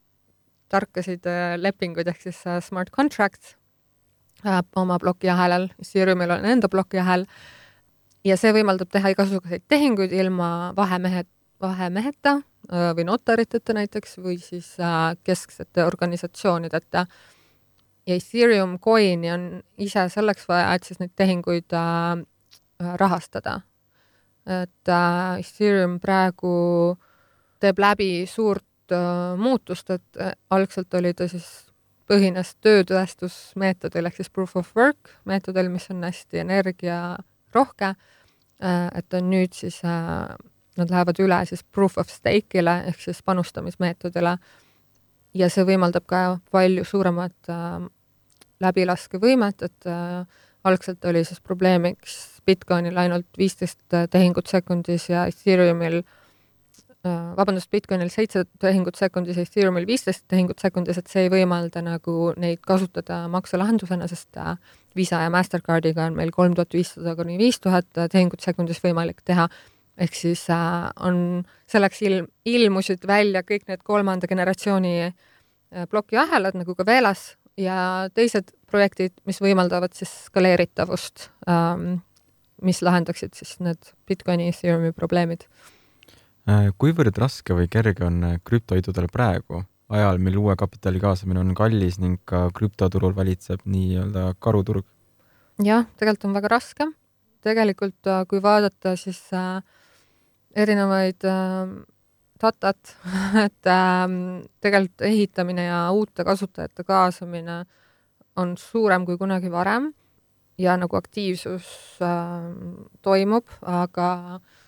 tarkasid 0.71 1.27
äh, 1.29 1.55
lepinguid 1.61 2.09
ehk 2.11 2.23
siis 2.23 2.41
äh, 2.47 2.61
smart 2.65 2.93
contracts 2.95 3.57
äh, 4.47 4.63
oma 4.77 4.99
plokiahelal, 5.03 5.69
Ethereumil 5.83 6.37
on 6.37 6.47
enda 6.49 6.71
plokiahel 6.71 7.27
ja 8.27 8.37
see 8.41 8.53
võimaldab 8.55 8.91
teha 8.93 9.13
igasuguseid 9.15 9.67
tehinguid 9.69 10.15
ilma 10.17 10.71
vahemehe, 10.77 11.25
vahemeheta 11.61 12.41
või 12.71 13.03
notariteta 13.09 13.75
näiteks 13.75 14.19
või 14.23 14.37
siis 14.39 14.67
kesksete 15.27 15.83
organisatsioonideta. 15.83 17.07
ja 18.07 18.15
Ethereum 18.15 18.77
coin'i 18.79 19.33
on 19.33 19.47
ise 19.79 20.05
selleks 20.13 20.47
vaja, 20.49 20.75
et 20.75 20.85
siis 20.85 21.01
neid 21.01 21.11
tehinguid 21.17 21.73
rahastada. 23.01 23.61
et 24.47 24.93
Ethereum 25.41 25.99
praegu 26.01 26.53
teeb 27.61 27.79
läbi 27.79 28.27
suurt 28.27 28.70
suurt 28.91 28.93
äh, 28.93 29.39
muutust, 29.39 29.91
et 29.91 30.21
äh, 30.21 30.33
algselt 30.51 30.95
oli 30.95 31.15
ta 31.15 31.29
siis, 31.29 31.67
põhines 32.11 32.57
töötõestusmeetodil 32.61 34.07
ehk 34.07 34.17
siis 34.17 34.31
proof 34.31 34.57
of 34.57 34.73
work 34.75 35.13
meetodil, 35.25 35.71
mis 35.71 35.91
on 35.91 36.03
hästi 36.03 36.41
energiarohke, 36.43 37.95
äh, 38.63 38.89
et 38.95 39.15
on 39.15 39.31
nüüd 39.31 39.55
siis, 39.55 39.81
nad 39.83 40.91
lähevad 40.91 41.21
üle 41.21 41.45
siis 41.47 41.63
proof 41.63 41.99
of 41.99 42.09
stake'ile 42.11 42.85
ehk 42.89 43.01
siis 43.01 43.23
panustamismeetodile. 43.23 44.39
Ja 45.35 45.49
see 45.49 45.63
võimaldab 45.63 46.07
ka 46.11 46.41
palju 46.51 46.85
suuremat 46.85 47.47
läbilaskevõimet, 48.61 49.63
et 49.63 49.87
algselt 50.65 51.05
oli 51.05 51.23
siis 51.25 51.39
probleemiks 51.41 52.43
Bitcoinil 52.45 52.99
ainult 52.99 53.39
viisteist 53.39 53.85
tehingut 54.11 54.51
sekundis 54.51 55.07
ja 55.09 55.29
Ethereumil 55.31 56.03
Äh, 56.03 56.20
vabandust, 57.09 57.71
Bitcoinil 57.73 58.11
seitse 58.13 58.43
tehingut 58.61 58.99
sekundis 59.01 59.39
Ethereumil 59.41 59.87
viisteist 59.89 60.27
tehingut 60.29 60.61
sekundis, 60.61 60.99
et 61.01 61.09
see 61.09 61.25
ei 61.25 61.31
võimalda 61.33 61.81
nagu 61.85 62.35
neid 62.41 62.61
kasutada 62.67 63.23
makselahendusena, 63.33 64.09
sest 64.11 64.37
äh, 64.37 64.59
Visa 64.97 65.23
ja 65.23 65.31
Mastercardiga 65.33 66.05
on 66.11 66.19
meil 66.19 66.33
kolm 66.35 66.57
tuhat 66.59 66.77
viissada 66.77 67.15
kuni 67.17 67.39
viis 67.41 67.61
tuhat 67.63 67.89
tehingut 68.13 68.45
sekundis 68.45 68.83
võimalik 68.85 69.25
teha. 69.25 69.49
ehk 70.01 70.15
siis 70.15 70.45
äh, 70.53 70.91
on, 71.01 71.43
selleks 71.69 72.03
ilm, 72.03 72.29
ilmusid 72.45 73.07
välja 73.09 73.43
kõik 73.49 73.67
need 73.69 73.83
kolmanda 73.85 74.29
generatsiooni 74.29 75.13
plokiahelad 75.89 76.57
nagu 76.59 76.75
ka 76.75 76.85
Veelas 76.85 77.37
ja 77.57 78.11
teised 78.15 78.51
projektid, 78.67 79.13
mis 79.25 79.39
võimaldavad 79.41 79.95
siis 79.95 80.11
skaleeritavust, 80.27 81.31
ähm, 81.49 82.01
mis 82.61 82.83
lahendaksid 82.83 83.37
siis 83.39 83.61
need 83.63 83.93
Bitcoini 84.09 84.49
Ethereumi 84.51 84.93
probleemid 84.93 85.47
Äh, 85.47 85.80
kuivõrd 86.81 87.19
raske 87.21 87.55
või 87.55 87.69
kerge 87.71 88.05
on 88.07 88.23
äh, 88.25 88.39
krüptoidudel 88.45 89.09
praegu, 89.13 89.65
ajal, 89.93 90.19
mil 90.23 90.39
uue 90.41 90.57
kapitali 90.57 91.01
kaasamine 91.03 91.43
on 91.43 91.55
kallis 91.55 91.99
ning 92.01 92.21
ka 92.25 92.49
krüptoturul 92.57 93.15
valitseb 93.17 93.67
nii-öelda 93.67 94.35
karuturg? 94.39 94.87
jah, 95.61 95.85
tegelikult 96.01 96.25
on 96.25 96.35
väga 96.39 96.49
raske. 96.49 96.89
tegelikult 97.45 98.07
äh, 98.07 98.25
kui 98.29 98.43
vaadata, 98.43 98.97
siis 98.97 99.21
äh, 99.33 99.63
erinevaid 100.57 101.25
äh, 101.25 101.75
datat, 102.41 102.97
et 103.47 103.67
äh, 103.67 104.09
tegelikult 104.61 105.07
ehitamine 105.11 105.69
ja 105.69 105.91
uute 105.93 106.25
kasutajate 106.25 106.85
kaasamine 106.85 107.65
on 108.37 108.57
suurem 108.57 109.05
kui 109.05 109.19
kunagi 109.19 109.51
varem 109.51 109.93
ja 110.59 110.77
nagu 110.77 110.97
aktiivsus 110.97 112.01
äh, 112.01 112.49
toimub, 113.03 113.47
aga 113.61 114.11
äh, 114.41 114.60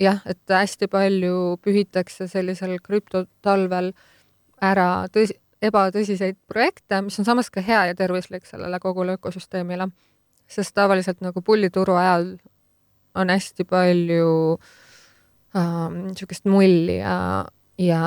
jah, 0.00 0.20
et 0.26 0.52
hästi 0.52 0.88
palju 0.92 1.56
pühitakse 1.64 2.28
sellisel 2.28 2.78
krüptotalvel 2.84 3.92
ära 4.62 5.06
tõsi, 5.12 5.36
ebatõsiseid 5.64 6.36
projekte, 6.48 7.00
mis 7.02 7.18
on 7.20 7.28
samas 7.28 7.48
ka 7.50 7.62
hea 7.64 7.86
ja 7.90 7.94
tervislik 7.96 8.46
sellele 8.46 8.80
kogule 8.80 9.16
ökosüsteemile. 9.16 9.88
sest 10.46 10.74
tavaliselt 10.74 11.20
nagu 11.20 11.42
pullituru 11.42 11.94
ajal 11.98 12.36
on 13.14 13.30
hästi 13.30 13.64
palju 13.64 14.58
niisugust 15.56 16.46
ähm, 16.46 16.52
mulli 16.52 16.98
ja, 16.98 17.46
ja 17.78 18.02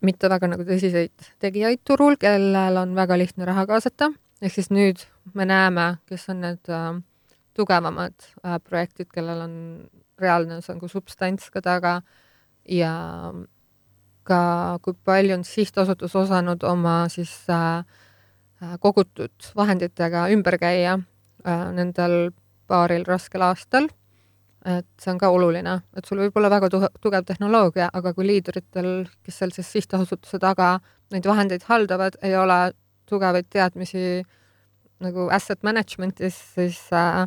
mitte 0.00 0.28
väga 0.28 0.50
nagu 0.52 0.64
tõsiseid 0.68 1.30
tegijaid 1.42 1.80
turul, 1.84 2.16
kellel 2.20 2.76
on 2.76 2.94
väga 2.94 3.18
lihtne 3.18 3.48
raha 3.48 3.66
kaasata, 3.66 4.10
ehk 4.42 4.54
siis 4.54 4.70
nüüd 4.70 5.02
me 5.34 5.46
näeme, 5.48 5.94
kes 6.08 6.28
on 6.32 6.44
need 6.44 6.72
äh, 6.72 7.00
tugevamad 7.56 8.14
äh, 8.44 8.58
projektid, 8.64 9.10
kellel 9.14 9.44
on 9.46 9.54
reaalne 10.20 10.60
nagu 10.60 10.88
substants 10.88 11.50
ka 11.50 11.62
taga. 11.64 12.00
Ja 12.68 12.92
ka 14.28 14.42
kui 14.84 14.94
palju 15.04 15.34
on 15.38 15.44
sihtasutus 15.44 16.14
osanud 16.16 16.62
oma 16.62 17.02
siis 17.08 17.32
äh 17.50 17.84
kogutud 18.80 19.52
vahenditega 19.56 20.26
ümber 20.34 20.58
käia 20.60 20.98
äh, 21.46 21.72
nendel 21.72 22.30
paaril 22.68 23.06
raskel 23.08 23.42
aastal. 23.42 23.88
Et 24.68 24.86
see 25.00 25.08
on 25.08 25.16
ka 25.16 25.30
oluline, 25.32 25.78
et 25.96 26.04
sul 26.04 26.18
võib 26.20 26.34
olla 26.36 26.50
väga 26.52 26.68
tugev 27.00 27.24
tehnoloogia, 27.24 27.86
aga 27.96 28.10
kui 28.12 28.26
liidritel, 28.28 29.06
kes 29.24 29.38
seal 29.40 29.54
siis 29.56 29.70
sihtasutuse 29.72 30.36
taga 30.42 30.74
neid 31.14 31.24
vahendeid 31.24 31.64
haldavad, 31.64 32.18
ei 32.20 32.34
ole 32.36 32.58
tugevaid 33.08 33.48
teadmisi 33.48 34.20
nagu 35.00 35.30
asset 35.32 35.64
management'is, 35.64 36.36
siis 36.58 36.82
äh, 36.92 37.24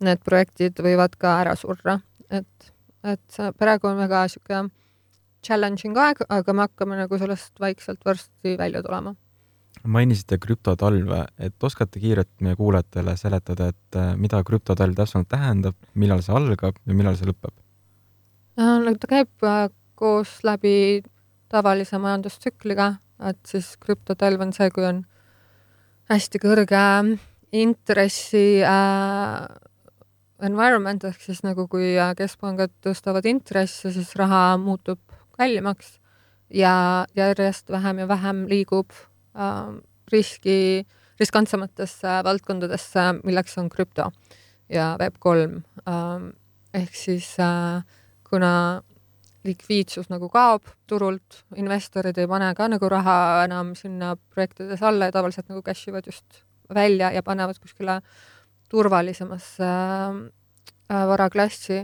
need 0.00 0.24
projektid 0.24 0.80
võivad 0.80 1.18
ka 1.20 1.34
ära 1.42 1.52
surra, 1.60 1.98
et, 2.32 2.72
et 3.04 3.42
praegu 3.58 3.90
on 3.90 3.98
väga 4.00 4.24
niisugune 4.26 4.70
challenging 5.42 5.98
aeg, 5.98 6.22
aga 6.30 6.54
me 6.54 6.66
hakkame 6.68 6.96
nagu 7.00 7.18
sellest 7.18 7.58
vaikselt 7.60 8.04
varsti 8.06 8.56
välja 8.58 8.82
tulema 8.84 9.14
mainisite 9.82 10.38
krüptotalve, 10.38 11.24
et 11.42 11.64
oskate 11.64 12.00
kiirelt 12.02 12.30
meie 12.44 12.56
kuulajatele 12.58 13.16
seletada, 13.18 13.70
et 13.72 13.98
äh, 13.98 14.12
mida 14.20 14.42
krüptotalv 14.46 14.94
täpsemalt 14.98 15.30
tähendab, 15.32 15.76
millal 15.98 16.22
see 16.22 16.34
algab 16.36 16.78
ja 16.86 16.96
millal 16.96 17.16
see 17.18 17.28
lõpeb? 17.30 17.54
no 18.60 18.94
ta 19.00 19.10
käib 19.10 19.46
äh, 19.48 19.66
koos 19.98 20.38
läbi 20.46 21.02
tavalise 21.52 21.98
majandustsükliga, 22.02 22.94
et 23.28 23.40
siis 23.48 23.74
krüptotalv 23.82 24.44
on 24.44 24.54
see, 24.54 24.70
kui 24.74 24.86
on 24.86 25.02
hästi 26.12 26.40
kõrge 26.42 26.84
intressi 27.52 28.62
äh, 28.66 29.48
environment 30.46 31.04
ehk 31.08 31.22
siis 31.22 31.42
nagu 31.46 31.66
kui 31.70 31.94
äh, 31.96 32.12
keskpangad 32.18 32.72
tõstavad 32.84 33.26
intresse, 33.30 33.92
siis 33.94 34.12
raha 34.18 34.56
muutub 34.60 35.00
kallimaks 35.38 35.96
ja 36.52 37.06
järjest 37.16 37.70
vähem 37.72 38.02
ja 38.02 38.08
vähem 38.08 38.44
liigub 38.50 38.92
äh, 39.36 39.72
riski, 40.12 40.86
riskantsematesse 41.20 42.20
valdkondadesse, 42.26 43.08
milleks 43.24 43.58
on 43.58 43.70
krüpto 43.72 44.10
ja 44.72 44.94
Web3 45.00 45.60
äh,. 45.88 46.30
ehk 46.74 46.94
siis 46.96 47.34
äh, 47.40 47.84
kuna 48.28 48.82
likviidsus 49.44 50.08
nagu 50.08 50.28
kaob 50.30 50.68
turult, 50.86 51.42
investorid 51.58 52.18
ei 52.18 52.28
pane 52.30 52.52
ka 52.54 52.68
nagu 52.70 52.88
raha 52.88 53.44
enam 53.44 53.74
sinna 53.78 54.14
projektides 54.34 54.82
alla 54.82 55.10
ja 55.10 55.14
tavaliselt 55.16 55.50
nagu 55.50 55.62
cash 55.62 55.88
ivad 55.90 56.06
just 56.06 56.44
välja 56.74 57.10
ja 57.12 57.22
panevad 57.22 57.58
kuskile 57.58 58.00
turvalisemasse 58.72 59.68
äh, 59.68 61.02
varaklassi, 61.12 61.82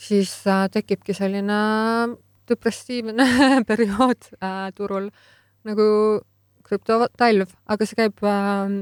siis 0.00 0.34
äh, 0.46 0.66
tekibki 0.72 1.16
selline 1.16 1.60
depressiivne 2.50 3.26
periood 3.70 4.32
äh, 4.40 4.68
turul 4.76 5.10
nagu 5.68 5.86
krüptotalv, 6.66 7.50
aga 7.66 7.88
see 7.88 7.98
käib 7.98 8.22
äh, 8.26 8.76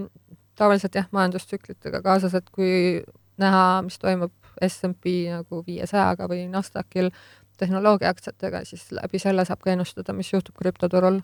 tavaliselt 0.58 0.98
jah, 0.98 1.08
majandustsüklitega 1.14 2.02
kaasas, 2.04 2.34
et 2.34 2.50
kui 2.54 3.02
näha, 3.38 3.82
mis 3.86 3.98
toimub 4.02 4.34
SMP 4.64 5.28
nagu 5.30 5.62
viiesajaga 5.66 6.26
või 6.30 6.46
Nasdaqil 6.50 7.12
tehnoloogiaaktsiatega, 7.58 8.64
siis 8.66 8.88
läbi 8.94 9.20
selle 9.22 9.44
saab 9.46 9.62
ka 9.62 9.72
ennustada, 9.74 10.14
mis 10.14 10.30
juhtub 10.32 10.58
krüptoturul. 10.58 11.20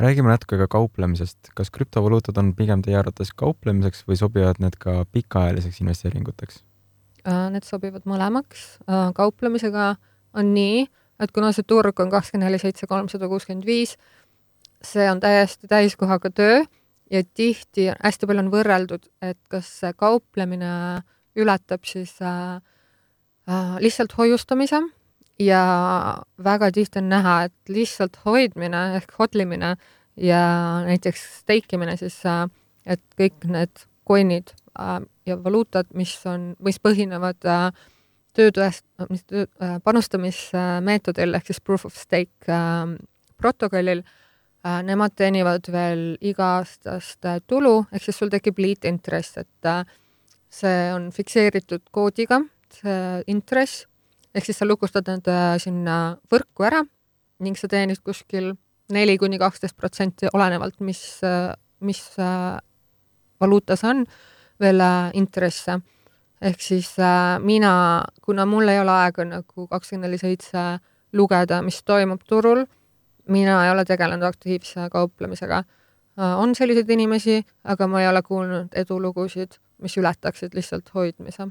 Räägime 0.00 0.32
natuke 0.32 0.58
ka 0.58 0.66
kauplemisest. 0.68 1.52
kas 1.54 1.70
krüptovaluutad 1.70 2.38
on 2.38 2.54
pigem 2.56 2.82
teie 2.82 2.96
arvates 2.98 3.32
kauplemiseks 3.36 4.06
või 4.08 4.16
sobivad 4.16 4.60
need 4.62 4.78
ka 4.80 5.04
pikaajaliseks 5.12 5.80
investeeringuteks? 5.84 6.62
Äh, 7.28 7.50
need 7.52 7.66
sobivad 7.68 8.06
mõlemaks. 8.08 8.80
Äh, 8.88 9.10
kauplemisega 9.14 9.94
on 10.34 10.54
nii, 10.54 10.86
et 11.20 11.32
kuna 11.36 11.52
see 11.52 11.66
turg 11.68 12.00
on 12.00 12.12
kakskümmend 12.12 12.48
neli 12.48 12.60
seitse 12.62 12.88
kolmsada 12.88 13.28
kuuskümmend 13.28 13.66
viis, 13.68 13.96
see 14.82 15.08
on 15.10 15.20
täiesti 15.20 15.68
täiskohaga 15.68 16.30
töö 16.32 16.62
ja 17.10 17.22
tihti 17.34 17.90
hästi 17.92 18.28
palju 18.28 18.46
on 18.46 18.52
võrreldud, 18.54 19.10
et 19.22 19.38
kas 19.52 19.68
see 19.82 19.92
kauplemine 19.98 20.72
ületab 21.36 21.84
siis 21.84 22.16
äh, 22.24 22.56
äh, 23.50 23.76
lihtsalt 23.84 24.16
hoiustamise 24.16 24.80
ja 25.40 25.62
väga 26.44 26.70
tihti 26.72 27.00
on 27.00 27.08
näha, 27.08 27.36
et 27.48 27.72
lihtsalt 27.72 28.18
hoidmine 28.24 28.82
ehk 28.98 29.14
hodlimine 29.18 29.76
ja 30.16 30.42
näiteks 30.84 31.22
steikimine 31.40 31.96
siis 31.96 32.18
äh,, 32.28 32.44
et 32.86 33.02
kõik 33.20 33.46
need 33.48 33.86
coin'id 34.08 34.52
äh, 34.78 35.00
ja 35.26 35.38
valuutad, 35.44 35.88
mis 35.96 36.14
on, 36.28 36.52
mis 36.60 36.80
põhinevad 36.82 37.48
äh, 37.48 37.70
töötõest-, 38.36 38.86
mis 39.10 39.24
töö, 39.28 39.46
panustamismeetodil 39.84 41.38
ehk 41.38 41.50
siis 41.50 41.62
proof 41.64 41.86
of 41.88 41.96
stake 41.98 42.58
protokollil 43.40 44.04
nemad 44.84 45.14
teenivad 45.16 45.64
veel 45.72 46.02
iga-aastast 46.20 47.24
tulu, 47.48 47.86
ehk 47.92 48.04
siis 48.04 48.18
sul 48.20 48.32
tekib 48.32 48.58
liitintress, 48.60 49.38
et 49.40 49.70
see 50.52 50.90
on 50.92 51.08
fikseeritud 51.14 51.86
koodiga, 51.94 52.42
see 52.74 53.22
intress, 53.32 53.86
ehk 54.34 54.46
siis 54.46 54.60
sa 54.60 54.66
lukustad 54.68 55.08
need 55.10 55.30
sinna 55.62 56.16
võrku 56.32 56.66
ära 56.66 56.82
ning 57.40 57.58
sa 57.58 57.68
teenid 57.68 58.02
kuskil 58.04 58.52
neli 58.92 59.16
kuni 59.18 59.38
kaksteist 59.38 59.76
protsenti, 59.76 60.28
olenevalt, 60.34 60.80
mis, 60.82 61.20
mis 61.80 62.02
valuutas 63.40 63.84
on, 63.86 64.04
veel 64.60 64.82
intresse. 65.14 65.78
ehk 66.42 66.60
siis 66.60 66.96
mina, 67.40 68.04
kuna 68.22 68.46
mul 68.46 68.68
ei 68.68 68.80
ole 68.80 68.90
aega 68.90 69.24
nagu 69.24 69.66
kakskümmend 69.70 70.08
neli 70.08 70.18
seitse 70.18 70.80
lugeda, 71.12 71.62
mis 71.62 71.82
toimub 71.82 72.22
turul 72.26 72.66
mina 73.30 73.64
ei 73.64 73.70
ole 73.70 73.84
tegelenud 73.84 74.22
aktiivse 74.22 74.88
kauplemisega. 74.90 75.56
Äh, 75.56 76.38
on 76.38 76.54
selliseid 76.54 76.90
inimesi, 76.90 77.42
aga 77.64 77.86
ma 77.86 78.02
ei 78.02 78.08
ole 78.08 78.22
kuulnud 78.22 78.74
edulugusid, 78.76 79.58
mis 79.78 79.96
ületaksid 79.96 80.54
lihtsalt 80.54 80.94
hoidmise. 80.94 81.48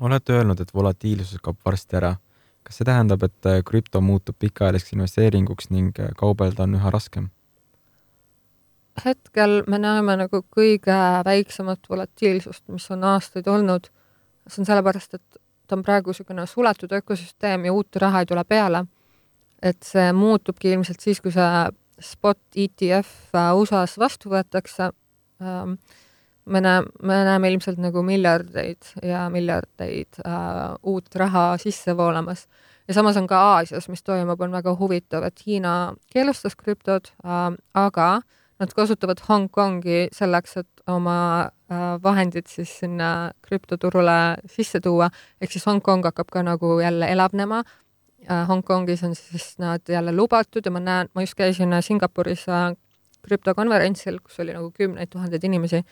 Olete 0.00 0.32
öelnud, 0.32 0.60
et 0.60 0.74
volatiilsus 0.74 1.40
kaob 1.42 1.58
varsti 1.64 1.96
ära. 1.96 2.16
kas 2.66 2.80
see 2.80 2.84
tähendab, 2.84 3.22
et 3.22 3.46
äh, 3.46 3.62
krüpto 3.62 4.00
muutub 4.00 4.36
pikaajaliseks 4.42 4.92
investeeringuks 4.92 5.70
ning 5.70 5.98
äh, 6.00 6.10
kaubelda 6.16 6.62
on 6.62 6.74
üha 6.74 6.90
raskem? 6.90 7.28
hetkel 9.04 9.62
me 9.68 9.78
näeme 9.78 10.16
nagu 10.16 10.42
kõige 10.56 10.98
väiksemat 11.24 11.88
volatiilsust, 11.90 12.64
mis 12.68 12.90
on 12.90 13.04
aastaid 13.04 13.46
olnud. 13.46 13.90
see 14.48 14.62
on 14.62 14.66
sellepärast, 14.66 15.14
et 15.14 15.40
ta 15.66 15.76
on 15.76 15.82
praegu 15.82 16.10
niisugune 16.10 16.46
suletud 16.46 16.92
ökosüsteem 16.92 17.64
ja 17.64 17.72
uut 17.72 17.96
raha 17.96 18.20
ei 18.20 18.26
tule 18.26 18.44
peale 18.44 18.86
et 19.62 19.82
see 19.86 20.10
muutubki 20.16 20.72
ilmselt 20.72 21.02
siis, 21.02 21.20
kui 21.22 21.32
see 21.34 21.50
spot 22.02 22.58
ETF 22.64 23.36
äh, 23.36 23.52
USA-s 23.56 23.96
vastu 24.00 24.32
võetakse. 24.32 24.90
Ähm, 25.40 25.78
me 26.46 26.60
näeme, 26.60 26.88
me 27.02 27.18
näeme 27.24 27.50
ilmselt 27.50 27.78
nagu 27.82 28.02
miljardeid 28.02 28.92
ja 29.02 29.26
miljardeid 29.30 30.20
uh, 30.22 30.76
uut 30.82 31.14
raha 31.14 31.56
sisse 31.58 31.96
voolamas. 31.96 32.46
Ja 32.88 32.94
samas 32.94 33.16
on 33.16 33.26
ka 33.26 33.40
Aasias, 33.56 33.88
mis 33.88 34.02
toimub, 34.06 34.40
on 34.40 34.54
väga 34.54 34.76
huvitav, 34.78 35.26
et 35.26 35.42
Hiina 35.46 35.94
keelustas 36.12 36.56
krüptod 36.56 37.10
uh,, 37.24 37.52
aga 37.74 38.20
nad 38.60 38.72
kasutavad 38.72 39.20
Hongkongi 39.28 40.06
selleks, 40.14 40.56
et 40.62 40.86
oma 40.88 41.18
uh, 41.46 41.96
vahendid 42.02 42.46
siis 42.48 42.78
sinna 42.80 43.32
krüptoturule 43.42 44.36
sisse 44.50 44.80
tuua, 44.80 45.10
ehk 45.40 45.52
siis 45.52 45.66
Hongkong 45.66 46.06
hakkab 46.06 46.30
ka 46.32 46.46
nagu 46.46 46.78
jälle 46.80 47.10
elavnema. 47.12 47.64
Äh, 48.30 48.48
Hongkongis 48.48 49.04
on 49.04 49.14
siis 49.14 49.58
nad 49.58 49.80
jälle 49.88 50.12
lubatud 50.12 50.64
ja 50.64 50.70
ma 50.70 50.80
näen, 50.80 51.08
ma 51.14 51.22
just 51.22 51.36
käisin 51.38 51.72
äh, 51.72 51.82
Singapuris 51.84 52.48
äh, 52.48 52.72
krüptokonverentsil, 53.22 54.18
kus 54.24 54.40
oli 54.40 54.54
nagu 54.56 54.70
kümneid 54.74 55.12
tuhandeid 55.12 55.44
inimesi. 55.44 55.82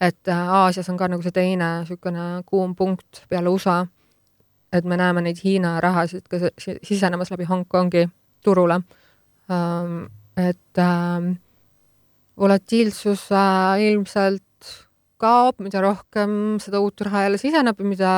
Et 0.00 0.28
Aasias 0.28 0.88
on 0.92 0.96
ka 0.96 1.08
nagu 1.08 1.24
see 1.24 1.34
teine 1.34 1.68
niisugune 1.80 2.42
kuum 2.46 2.74
punkt 2.76 3.22
peale 3.28 3.48
USA, 3.48 3.86
et 4.72 4.84
me 4.84 4.96
näeme 4.96 5.22
neid 5.24 5.40
Hiina 5.44 5.76
rahasid 5.80 6.26
ka 6.28 6.40
sisenemas 6.58 7.30
läbi 7.30 7.48
Hongkongi 7.48 8.08
turule. 8.44 8.80
Ähm, 9.50 10.06
et 10.36 10.78
ähm, 10.78 11.32
volatiilsus 12.36 13.28
ilmselt 13.80 14.42
kaob, 15.16 15.62
mida 15.64 15.80
rohkem 15.80 16.58
seda 16.60 16.82
uut 16.84 17.00
raha 17.00 17.22
jälle 17.24 17.38
siseneb 17.40 17.80
ja 17.80 17.86
mida 17.86 18.12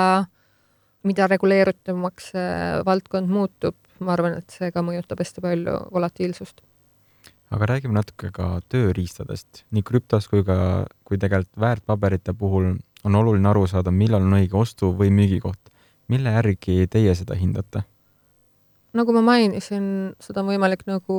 mida 1.07 1.29
reguleeritumaks 1.31 2.33
see 2.33 2.55
valdkond 2.87 3.31
muutub, 3.31 3.77
ma 4.03 4.15
arvan, 4.15 4.39
et 4.41 4.59
see 4.59 4.73
ka 4.75 4.83
mõjutab 4.85 5.23
hästi 5.23 5.45
palju 5.45 5.77
volatiilsust. 5.95 6.63
Aga 7.51 7.69
räägime 7.73 7.97
natuke 7.97 8.31
ka 8.35 8.59
tööriistadest, 8.69 9.65
nii 9.73 9.85
krüptos 9.87 10.29
kui 10.29 10.45
ka, 10.45 10.87
kui 11.05 11.19
tegelikult 11.21 11.61
väärtpaberite 11.61 12.35
puhul 12.37 12.75
on 13.05 13.15
oluline 13.15 13.49
aru 13.49 13.67
saada, 13.71 13.91
millal 13.95 14.27
on 14.27 14.37
õige 14.41 14.59
ostu- 14.59 14.95
või 14.97 15.11
müügikoht. 15.15 15.61
mille 16.09 16.31
järgi 16.33 16.87
teie 16.89 17.15
seda 17.15 17.35
hindate? 17.35 17.85
nagu 18.93 19.13
ma 19.13 19.21
mainisin, 19.23 20.15
seda 20.21 20.41
on 20.41 20.49
võimalik 20.49 20.87
nagu 20.87 21.17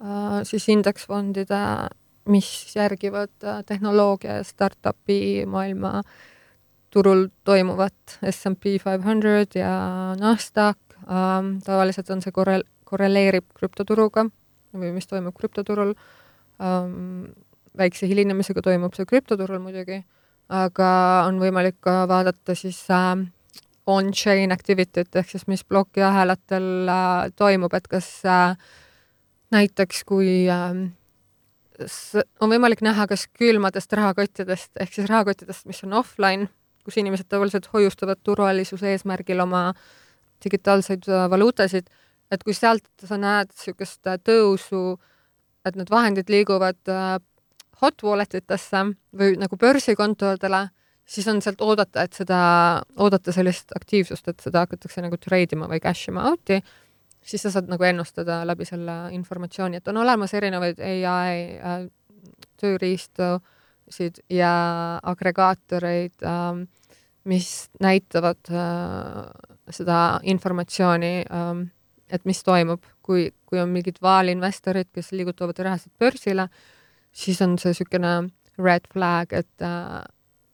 äh, 0.00 0.44
siis 0.44 0.68
indeksfondide 0.68 1.88
mis 2.28 2.76
järgivad 2.76 3.32
äh, 3.44 3.64
tehnoloogia 3.66 4.38
ja 4.38 4.44
startup'i 4.44 5.46
maailma 5.46 6.02
turul 6.90 7.26
toimuvat, 7.44 8.18
SMP 8.30 8.78
five 8.82 9.02
hundred 9.04 9.56
ja 9.58 10.14
NASDAQ 10.20 10.78
ähm,, 11.10 11.58
tavaliselt 11.64 12.10
on 12.10 12.22
see 12.22 12.32
korrel-, 12.32 12.66
korreleerib 12.84 13.48
krüptoturuga 13.58 14.28
või 14.80 14.92
mis 14.96 15.08
toimub 15.10 15.36
krüptoturul. 15.38 15.94
Ähm,, 16.62 17.32
väikse 17.78 18.06
hilinemisega 18.06 18.62
toimub 18.62 18.94
see 18.94 19.06
krüptoturul 19.10 19.58
muidugi, 19.58 20.04
aga 20.52 20.90
on 21.26 21.40
võimalik 21.42 21.80
ka 21.82 22.04
vaadata 22.06 22.54
siis 22.54 22.78
äh, 22.94 23.24
on-chain 23.90 24.54
activity't 24.54 25.16
ehk 25.18 25.32
siis 25.32 25.48
mis 25.50 25.64
plokiahelatel 25.66 26.68
äh, 26.88 27.32
toimub, 27.36 27.74
et 27.74 27.88
kas 27.90 28.08
äh, 28.28 28.54
näiteks 29.54 30.04
kui 30.08 30.44
äh, 30.50 30.84
on 32.40 32.52
võimalik 32.52 32.84
näha 32.84 33.08
kas 33.10 33.26
külmadest 33.38 33.92
rahakottidest 33.92 34.70
ehk 34.80 34.94
siis 34.94 35.10
rahakottidest, 35.10 35.66
mis 35.66 35.82
on 35.86 35.98
offline, 36.00 36.48
kus 36.84 36.98
inimesed 37.00 37.28
tavaliselt 37.28 37.68
hoiustavad 37.72 38.20
turvalisuse 38.22 38.92
eesmärgil 38.92 39.42
oma 39.44 39.70
digitaalseid 40.44 41.08
äh, 41.08 41.26
valuutasid, 41.30 41.90
et 42.32 42.44
kui 42.44 42.54
sealt 42.56 42.86
sa 43.04 43.18
näed 43.20 43.52
niisugust 43.52 44.06
äh, 44.10 44.20
tõusu, 44.22 44.96
et 45.64 45.76
need 45.76 45.90
vahendid 45.92 46.30
liiguvad 46.32 46.80
äh, 46.92 47.18
hot 47.82 48.06
wallet 48.06 48.38
itesse 48.38 48.86
või 49.16 49.36
nagu 49.40 49.58
börsikontodele, 49.60 50.68
siis 51.04 51.28
on 51.28 51.42
sealt 51.44 51.60
oodata, 51.60 52.06
et 52.06 52.16
seda, 52.16 52.38
oodata 52.96 53.32
sellist 53.34 53.74
aktiivsust, 53.76 54.28
et 54.28 54.40
seda 54.40 54.64
hakatakse 54.64 55.04
nagu 55.04 55.18
trade 55.20 55.56
ima 55.56 55.68
või 55.68 55.82
cash 55.84 56.08
ima 56.08 56.28
out'i 56.30 56.62
siis 57.24 57.42
sa 57.42 57.50
saad 57.50 57.68
nagu 57.72 57.84
ennustada 57.84 58.42
läbi 58.46 58.66
selle 58.68 58.94
informatsiooni, 59.16 59.80
et 59.80 59.88
on 59.88 60.02
olemas 60.02 60.34
erinevaid 60.36 60.80
ai 60.80 61.36
äh, 61.56 61.86
tööriistusid 62.60 64.20
ja 64.32 64.54
agregaatoreid 65.02 66.24
äh,, 66.24 66.64
mis 67.24 67.50
näitavad 67.80 68.52
äh, 68.52 69.24
seda 69.72 70.00
informatsiooni 70.22 71.14
äh,, 71.24 71.64
et 72.12 72.24
mis 72.28 72.40
toimub, 72.44 72.82
kui, 73.02 73.28
kui 73.48 73.60
on 73.60 73.70
mingid 73.72 74.00
vaalinvestorid, 74.04 74.90
kes 74.94 75.12
liigutavad 75.12 75.58
rahasid 75.66 75.92
börsile, 76.00 76.48
siis 77.14 77.40
on 77.44 77.56
see 77.60 77.72
niisugune 77.72 78.14
red 78.60 78.86
flag, 78.92 79.32
et 79.32 79.64
äh, 79.64 80.02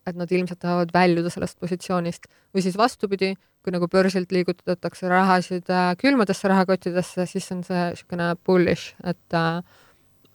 et 0.09 0.17
nad 0.17 0.31
ilmselt 0.33 0.59
tahavad 0.63 0.91
väljuda 0.95 1.31
sellest 1.31 1.59
positsioonist. 1.61 2.25
Või 2.57 2.65
siis 2.65 2.77
vastupidi, 2.79 3.35
kui 3.63 3.75
nagu 3.75 3.87
börsilt 3.93 4.33
liigutatakse 4.33 5.11
rahasid 5.11 5.69
äh, 5.71 5.93
külmadesse 6.01 6.49
rahakottidesse, 6.51 7.27
siis 7.31 7.51
on 7.55 7.63
see 7.67 7.83
niisugune 7.93 8.33
bullish, 8.47 8.95
et 9.05 9.37
äh, 9.37 9.63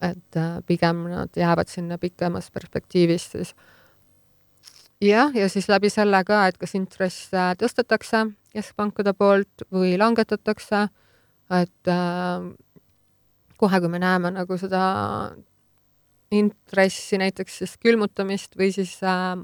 et 0.03 0.37
pigem 0.67 1.05
nad 1.07 1.37
jäävad 1.39 1.69
sinna 1.71 1.97
pikemas 1.97 2.49
perspektiivis 2.51 3.29
siis. 3.31 3.53
jah, 5.01 5.31
ja 5.33 5.47
siis 5.49 5.69
läbi 5.71 5.89
selle 5.89 6.19
ka, 6.27 6.41
et 6.47 6.57
kas 6.59 6.75
intresse 6.75 7.45
tõstetakse 7.61 8.25
keskpankade 8.53 9.13
poolt 9.13 9.65
või 9.71 9.95
langetatakse, 9.97 10.87
et 11.53 11.91
äh, 11.91 12.45
kohe, 13.57 13.79
kui 13.79 13.89
me 13.89 13.99
näeme 13.99 14.31
nagu 14.31 14.57
seda 14.57 14.85
intressi 16.31 17.19
näiteks 17.21 17.59
siis 17.61 17.75
külmutamist 17.77 18.57
või 18.57 18.71
siis 18.73 18.97
äh, 19.03 19.37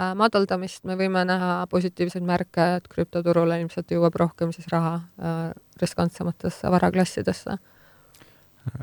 Äh, 0.00 0.14
madaldamist, 0.16 0.84
me 0.88 0.94
võime 0.96 1.24
näha 1.28 1.66
positiivseid 1.68 2.24
märke, 2.24 2.64
et 2.78 2.86
krüptoturule 2.88 3.58
ilmselt 3.60 3.90
jõuab 3.92 4.14
rohkem 4.22 4.52
siis 4.54 4.68
raha 4.72 4.94
äh, 4.96 5.40
riskantsematesse 5.82 6.70
varaklassidesse. 6.72 7.58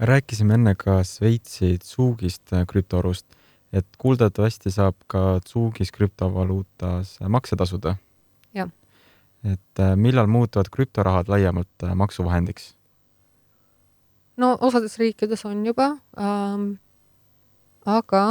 rääkisime 0.10 0.54
enne 0.54 0.76
ka 0.76 1.00
Šveitsi 1.04 1.80
Zugist 1.84 2.54
äh, 2.54 2.66
krüptorust, 2.68 3.26
et 3.74 3.88
kuuldavasti 3.98 4.72
saab 4.72 4.96
ka 5.08 5.40
Zugis 5.48 5.92
krüptovaluutas 5.96 7.18
makse 7.28 7.56
tasuda. 7.56 7.96
jah. 8.54 8.70
Et 9.48 9.84
millal 9.96 10.28
muutuvad 10.28 10.70
krüptorahad 10.74 11.30
laiemalt 11.32 11.88
maksuvahendiks? 11.96 12.74
no 14.38 14.58
osades 14.62 14.98
riikides 15.02 15.46
on 15.46 15.66
juba 15.66 15.98
ähm,, 16.20 16.78
aga 17.86 18.24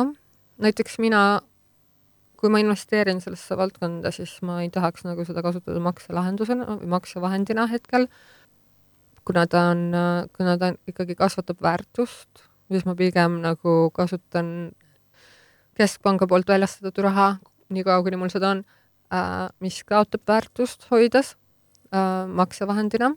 näiteks 0.62 0.98
mina 1.02 1.40
kui 2.36 2.52
ma 2.52 2.60
investeerin 2.60 3.20
sellesse 3.24 3.56
valdkonda, 3.56 4.12
siis 4.12 4.36
ma 4.44 4.60
ei 4.62 4.68
tahaks 4.72 5.06
nagu 5.06 5.24
seda 5.24 5.42
kasutada 5.44 5.80
makselahendusena 5.82 6.76
või 6.82 6.90
maksevahendina 6.92 7.64
hetkel, 7.70 8.10
kuna 9.26 9.46
ta 9.50 9.70
on, 9.72 9.88
kuna 10.36 10.56
ta 10.60 10.74
ikkagi 10.88 11.16
kasvatab 11.18 11.62
väärtust, 11.64 12.44
siis 12.70 12.84
ma 12.86 12.94
pigem 12.98 13.40
nagu 13.42 13.76
kasutan 13.96 14.50
keskpanga 15.76 16.28
poolt 16.28 16.48
väljastatud 16.48 17.00
raha, 17.08 17.30
niikaua 17.72 18.04
kuni 18.04 18.20
mul 18.20 18.32
seda 18.32 18.52
on 18.52 18.62
äh,, 18.62 18.75
mis 19.62 19.82
kaotab 19.86 20.24
väärtust 20.26 20.88
hoides 20.90 21.36
äh, 21.94 22.26
maksevahendina, 22.26 23.12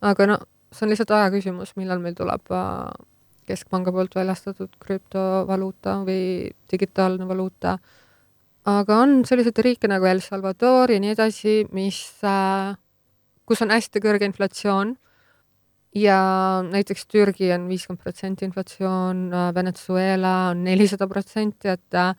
aga 0.00 0.26
no 0.28 0.36
see 0.72 0.86
on 0.86 0.92
lihtsalt 0.92 1.14
aja 1.16 1.30
küsimus, 1.32 1.72
millal 1.76 2.02
meil 2.04 2.14
tuleb 2.18 2.52
äh, 2.52 2.92
keskpanga 3.48 3.92
poolt 3.92 4.14
väljastatud 4.16 4.76
krüptovaluuta 4.80 5.98
või 6.06 6.52
digitaalne 6.72 7.26
valuuta. 7.28 7.78
Äh, 7.78 8.02
aga 8.68 9.00
on 9.02 9.22
selliseid 9.26 9.58
riike 9.64 9.90
nagu 9.90 10.06
El 10.06 10.22
Salvador 10.22 10.92
ja 10.92 11.00
nii 11.02 11.14
edasi, 11.16 11.62
mis 11.74 11.98
äh,, 12.26 12.74
kus 13.48 13.62
on 13.64 13.72
hästi 13.74 14.02
kõrge 14.02 14.28
inflatsioon. 14.28 14.96
Ja 15.98 16.18
näiteks 16.64 17.04
Türgi 17.10 17.50
on 17.52 17.66
viiskümmend 17.68 18.00
protsenti 18.00 18.46
inflatsioon 18.46 19.26
äh,, 19.32 19.50
Venezuela 19.54 20.52
on 20.52 20.62
nelisada 20.64 21.08
protsenti, 21.10 21.68
et 21.74 21.98
äh, 21.98 22.14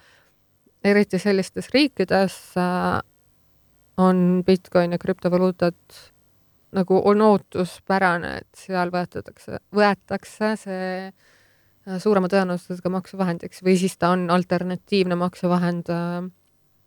eriti 0.83 1.19
sellistes 1.19 1.69
riikides 1.73 2.57
äh, 2.57 2.99
on 3.97 4.43
Bitcoin 4.45 4.91
ja 4.91 4.97
krüptovaluutad 4.99 5.99
nagu 6.73 7.01
on 7.05 7.21
ootuspärane, 7.21 8.37
et 8.41 8.65
seal 8.65 8.89
võetatakse, 8.89 9.59
võetakse 9.75 10.55
see 10.57 10.89
Äh, 11.83 11.99
suurema 11.99 12.29
tõenäosusega 12.31 12.89
maksuvahendiks 12.93 13.59
või 13.65 13.75
siis 13.79 13.97
ta 13.99 14.13
on 14.15 14.29
alternatiivne 14.31 15.17
maksuvahend 15.19 15.89
äh,, 15.91 16.21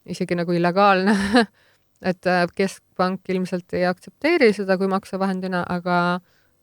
isegi 0.08 0.38
nagu 0.38 0.56
illegaalne. 0.56 1.16
Et 2.06 2.26
keskpank 2.52 3.24
ilmselt 3.32 3.72
ei 3.72 3.86
aktsepteeri 3.88 4.50
seda 4.52 4.74
kui 4.76 4.84
maksevahendina, 4.92 5.62
aga 5.72 6.18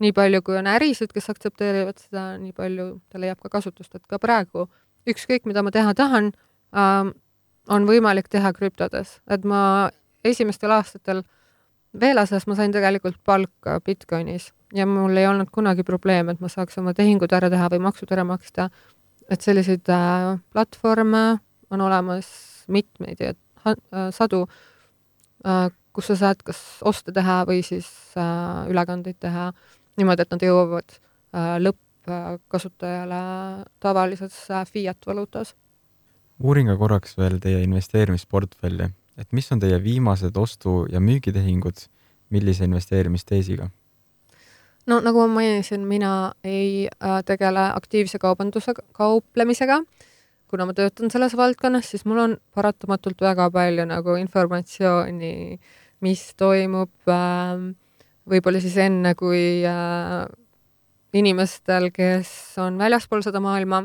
nii 0.06 0.12
palju, 0.14 0.44
kui 0.46 0.60
on 0.60 0.68
ärisid, 0.70 1.10
kes 1.10 1.32
aktsepteerivad 1.34 1.98
seda, 1.98 2.26
nii 2.38 2.54
palju 2.54 2.86
ta 3.10 3.18
leiab 3.18 3.42
ka 3.42 3.50
kasutust, 3.56 3.96
et 3.98 4.06
ka 4.06 4.20
praegu 4.22 4.68
ükskõik, 5.10 5.50
mida 5.50 5.64
ma 5.66 5.74
teha 5.74 5.96
tahan 5.98 6.30
äh,, 6.30 7.10
on 7.70 7.86
võimalik 7.88 8.28
teha 8.32 8.54
krüptodes, 8.54 9.20
et 9.28 9.46
ma 9.46 9.90
esimestel 10.24 10.72
aastatel 10.72 11.24
Veelases 12.00 12.48
ma 12.50 12.56
sain 12.58 12.72
tegelikult 12.74 13.20
palka 13.22 13.78
Bitcoinis 13.86 14.48
ja 14.74 14.88
mul 14.90 15.14
ei 15.18 15.28
olnud 15.30 15.52
kunagi 15.54 15.84
probleeme, 15.86 16.34
et 16.34 16.42
ma 16.42 16.50
saaks 16.50 16.80
oma 16.82 16.96
tehingud 16.98 17.32
ära 17.38 17.52
teha 17.54 17.68
või 17.70 17.84
maksud 17.86 18.12
ära 18.12 18.24
maksta. 18.26 18.70
et 19.30 19.42
selliseid 19.42 19.88
äh, 19.90 20.40
platvorme 20.52 21.40
on 21.70 21.82
olemas 21.82 22.28
mitmeid 22.68 23.20
ja 23.20 23.34
äh, 23.68 24.10
sadu 24.12 24.48
äh,, 25.46 25.70
kus 25.94 26.10
sa 26.10 26.16
saad 26.16 26.42
kas 26.44 26.60
oste 26.82 27.14
teha 27.14 27.44
või 27.48 27.62
siis 27.66 27.88
äh, 28.18 28.66
ülekandeid 28.72 29.20
teha 29.22 29.52
niimoodi, 29.98 30.26
et 30.26 30.34
nad 30.34 30.46
jõuavad 30.48 30.96
äh, 30.96 31.56
lõppkasutajale 31.62 33.22
tavalises 33.84 34.38
äh, 34.52 34.66
fiat 34.70 35.08
valuutas. 35.08 35.54
Uuringe 36.40 36.76
korraks 36.78 37.18
veel 37.18 37.40
teie 37.44 37.62
investeerimisportfelli, 37.66 38.90
et 39.18 39.32
mis 39.32 39.52
on 39.52 39.62
teie 39.62 39.78
viimased 39.84 40.38
ostu- 40.38 40.86
ja 40.92 41.00
müügitehingud, 41.00 41.88
millise 42.30 42.66
investeerimisteesiga? 42.66 43.70
no 44.86 45.00
nagu 45.00 45.22
ma 45.28 45.40
mainisin, 45.40 45.86
mina 45.88 46.34
ei 46.44 46.88
äh, 46.88 47.22
tegele 47.26 47.70
aktiivse 47.76 48.20
kaubanduse, 48.20 48.74
kauplemisega. 48.92 49.84
kuna 50.48 50.66
ma 50.70 50.74
töötan 50.74 51.10
selles 51.10 51.34
valdkonnas, 51.38 51.88
siis 51.90 52.04
mul 52.06 52.18
on 52.18 52.38
paratamatult 52.54 53.22
väga 53.22 53.50
palju 53.52 53.86
nagu 53.90 54.16
informatsiooni, 54.22 55.60
mis 56.02 56.34
toimub 56.38 57.10
äh, 57.10 57.74
võib-olla 58.30 58.62
siis 58.62 58.78
enne, 58.78 59.16
kui 59.16 59.64
äh, 59.66 60.28
inimestel, 61.14 61.90
kes 61.94 62.58
on 62.62 62.78
väljaspool 62.78 63.24
seda 63.26 63.42
maailma, 63.44 63.84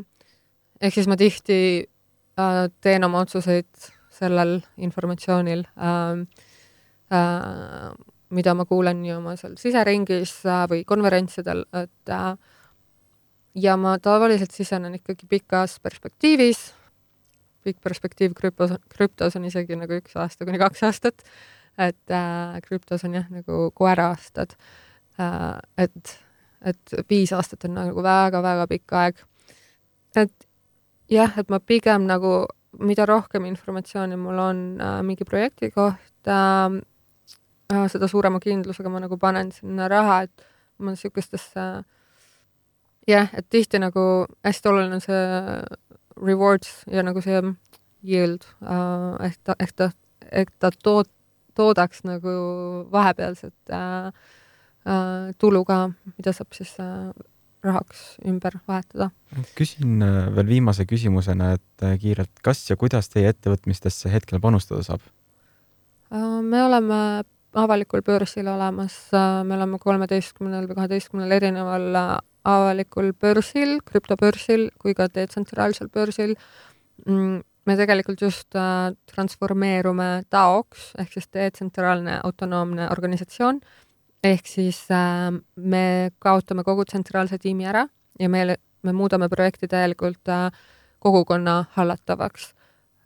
ehk 0.81 0.99
siis 0.99 1.09
ma 1.09 1.17
tihti 1.17 1.89
teen 2.81 3.05
oma 3.05 3.25
otsuseid 3.27 3.89
sellel 4.19 4.61
informatsioonil 4.77 5.67
äh,. 5.77 6.23
Äh, 7.09 7.93
mida 8.31 8.53
ma 8.55 8.67
kuulen 8.69 9.01
nii 9.03 9.15
oma 9.17 9.35
seal 9.41 9.55
siseringis 9.61 10.35
äh, 10.47 10.65
või 10.69 10.83
konverentsidel, 10.89 11.65
et 11.81 12.13
äh, 12.13 12.35
ja 13.57 13.77
ma 13.81 13.97
tavaliselt 14.03 14.53
sisenen 14.55 14.99
ikkagi 14.99 15.29
pikas 15.31 15.79
perspektiivis, 15.85 16.61
pikk 17.65 17.81
perspektiiv 17.85 18.35
krüptos, 18.39 18.77
krüptos 18.93 19.39
on 19.39 19.49
isegi 19.49 19.79
nagu 19.81 19.99
üks 19.99 20.17
aasta 20.21 20.47
kuni 20.49 20.61
kaks 20.61 20.85
aastat, 20.89 21.25
et 21.79 22.13
äh, 22.13 22.59
krüptos 22.67 23.07
on 23.09 23.17
jah, 23.19 23.29
nagu 23.33 23.69
koera-aastad 23.79 24.55
äh,, 25.21 25.57
et, 25.87 26.19
et 26.69 26.99
viis 27.11 27.33
aastat 27.33 27.65
on 27.69 27.79
nagu 27.81 28.05
väga-väga 28.05 28.69
pikk 28.75 28.99
aeg. 29.01 29.25
et 30.17 30.48
jah, 31.11 31.35
et 31.41 31.51
ma 31.51 31.61
pigem 31.61 32.07
nagu, 32.09 32.47
mida 32.79 33.07
rohkem 33.09 33.47
informatsiooni 33.49 34.19
mul 34.21 34.39
on 34.43 34.63
äh, 34.81 35.01
mingi 35.07 35.25
projekti 35.29 35.71
kohta 35.75 36.39
äh,, 37.73 37.87
seda 37.93 38.09
suurema 38.09 38.41
kindlusega 38.41 38.93
ma 38.93 39.03
nagu 39.05 39.19
panen 39.21 39.53
sinna 39.53 39.89
raha, 39.89 40.23
et 40.29 40.49
ma 40.79 40.93
niisugustesse 40.95 41.69
jah, 43.09 43.31
et 43.33 43.49
tihti 43.51 43.81
nagu 43.83 44.27
hästi 44.47 44.71
oluline 44.71 44.99
on 44.99 45.05
see 45.05 45.23
rewards 46.29 46.83
ja 46.93 47.03
nagu 47.07 47.23
see 47.25 47.41
yield 48.03 48.45
äh,, 48.63 49.31
ehk 49.31 49.41
ta, 49.45 49.57
ehk 49.59 49.73
ta, 49.77 49.91
ehk 50.31 50.53
ta 50.61 50.73
tood-, 50.85 51.15
toodaks 51.59 52.05
nagu 52.07 52.35
vahepealset 52.93 53.73
äh, 53.73 54.13
äh, 54.87 55.33
tulu 55.39 55.65
ka, 55.65 55.89
mida 56.17 56.35
saab 56.37 56.55
siis 56.57 56.77
äh, 56.83 57.11
rahaks 57.65 58.19
ümber 58.27 58.59
vahetada. 58.69 59.11
küsin 59.57 60.03
äh, 60.03 60.29
veel 60.37 60.49
viimase 60.49 60.87
küsimusena, 60.87 61.53
et 61.59 61.83
äh, 61.85 61.99
kiirelt, 62.01 62.33
kas 62.43 62.63
ja 62.71 62.77
kuidas 62.77 63.11
teie 63.13 63.29
ettevõtmistesse 63.33 64.11
hetkel 64.13 64.41
panustada 64.41 64.85
saab? 64.87 65.03
Äh, 66.13 66.41
me 66.43 66.63
oleme 66.65 67.01
avalikul 67.59 68.05
börsil 68.07 68.47
olemas, 68.49 68.95
me 69.13 69.57
oleme 69.57 69.79
kolmeteistkümnel 69.83 70.69
või 70.69 70.77
kaheteistkümnel 70.79 71.33
erineval 71.39 71.97
avalikul 72.47 73.13
börsil, 73.19 73.79
krüptobörsil 73.89 74.69
kui 74.79 74.95
ka 74.95 75.09
detsentraalsel 75.11 75.89
börsil. 75.91 76.37
Mm, 77.07 77.41
me 77.67 77.77
tegelikult 77.77 78.21
just 78.23 78.55
transformeerume 79.11 80.09
DAO-ks 80.33 80.93
ehk 81.03 81.17
siis 81.17 81.29
detsentraalne 81.35 82.21
autonoomne 82.25 82.87
organisatsioon 82.93 83.61
ehk 84.25 84.47
siis 84.51 84.81
äh, 84.91 85.31
me 85.57 86.11
kaotame 86.19 86.65
kogu 86.67 86.85
tsentraalse 86.85 87.39
tiimi 87.39 87.67
ära 87.69 87.87
ja 88.21 88.29
me, 88.29 88.57
me 88.83 88.93
muudame 88.93 89.29
projekti 89.29 89.69
täielikult 89.71 90.29
äh, 90.33 90.51
kogukonna 90.99 91.65
hallatavaks 91.77 92.53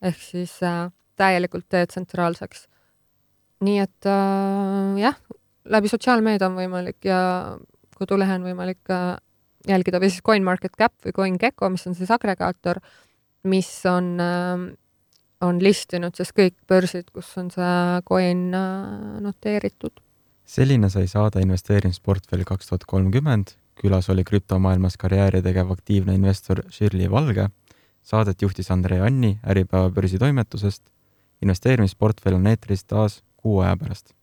ehk 0.03 0.21
siis 0.21 0.59
äh, 0.65 0.89
täielikult 1.17 1.69
detsentraalseks. 1.71 2.67
nii 3.63 3.79
et 3.79 4.09
äh, 4.09 4.99
jah, 5.03 5.19
läbi 5.65 5.91
sotsiaalmeedia 5.93 6.49
on 6.49 6.57
võimalik 6.59 7.05
ja 7.07 7.21
kodulehe 7.99 8.39
on 8.41 8.47
võimalik 8.49 8.91
äh, 8.91 9.17
jälgida 9.69 10.01
või 10.03 10.11
siis 10.11 10.25
CoinMarketCap 10.27 10.95
või 11.05 11.17
CoinGecko, 11.19 11.69
mis 11.71 11.87
on 11.87 11.95
siis 11.95 12.11
agregaator, 12.11 12.81
mis 13.47 13.71
on 13.87 14.15
äh, 14.23 14.71
on 15.43 15.59
listinud 15.63 16.17
siis 16.17 16.33
kõik 16.35 16.57
börsid, 16.71 17.11
kus 17.15 17.31
on 17.39 17.51
see 17.53 18.01
coin 18.09 18.49
äh, 18.55 19.21
noteeritud 19.23 20.03
selline 20.45 20.91
sai 20.91 21.07
saade 21.09 21.43
investeerimisportfell 21.43 22.45
kaks 22.45 22.67
tuhat 22.69 22.85
kolmkümmend. 22.87 23.57
külas 23.83 24.11
oli 24.11 24.25
krüptomaailmas 24.25 24.97
karjääri 24.97 25.43
tegev 25.43 25.71
aktiivne 25.71 26.15
investor 26.15 26.63
Shirley 26.71 27.11
Valge. 27.11 27.49
Saadet 28.03 28.43
juhtis 28.43 28.71
Andrei 28.71 29.01
Anni 29.01 29.39
Äripäeva 29.47 29.91
börsitoimetusest. 29.91 30.83
investeerimisportfell 31.43 32.35
on 32.35 32.47
eetris 32.47 32.85
taas 32.85 33.23
kuu 33.37 33.61
aja 33.61 33.77
pärast 33.77 34.15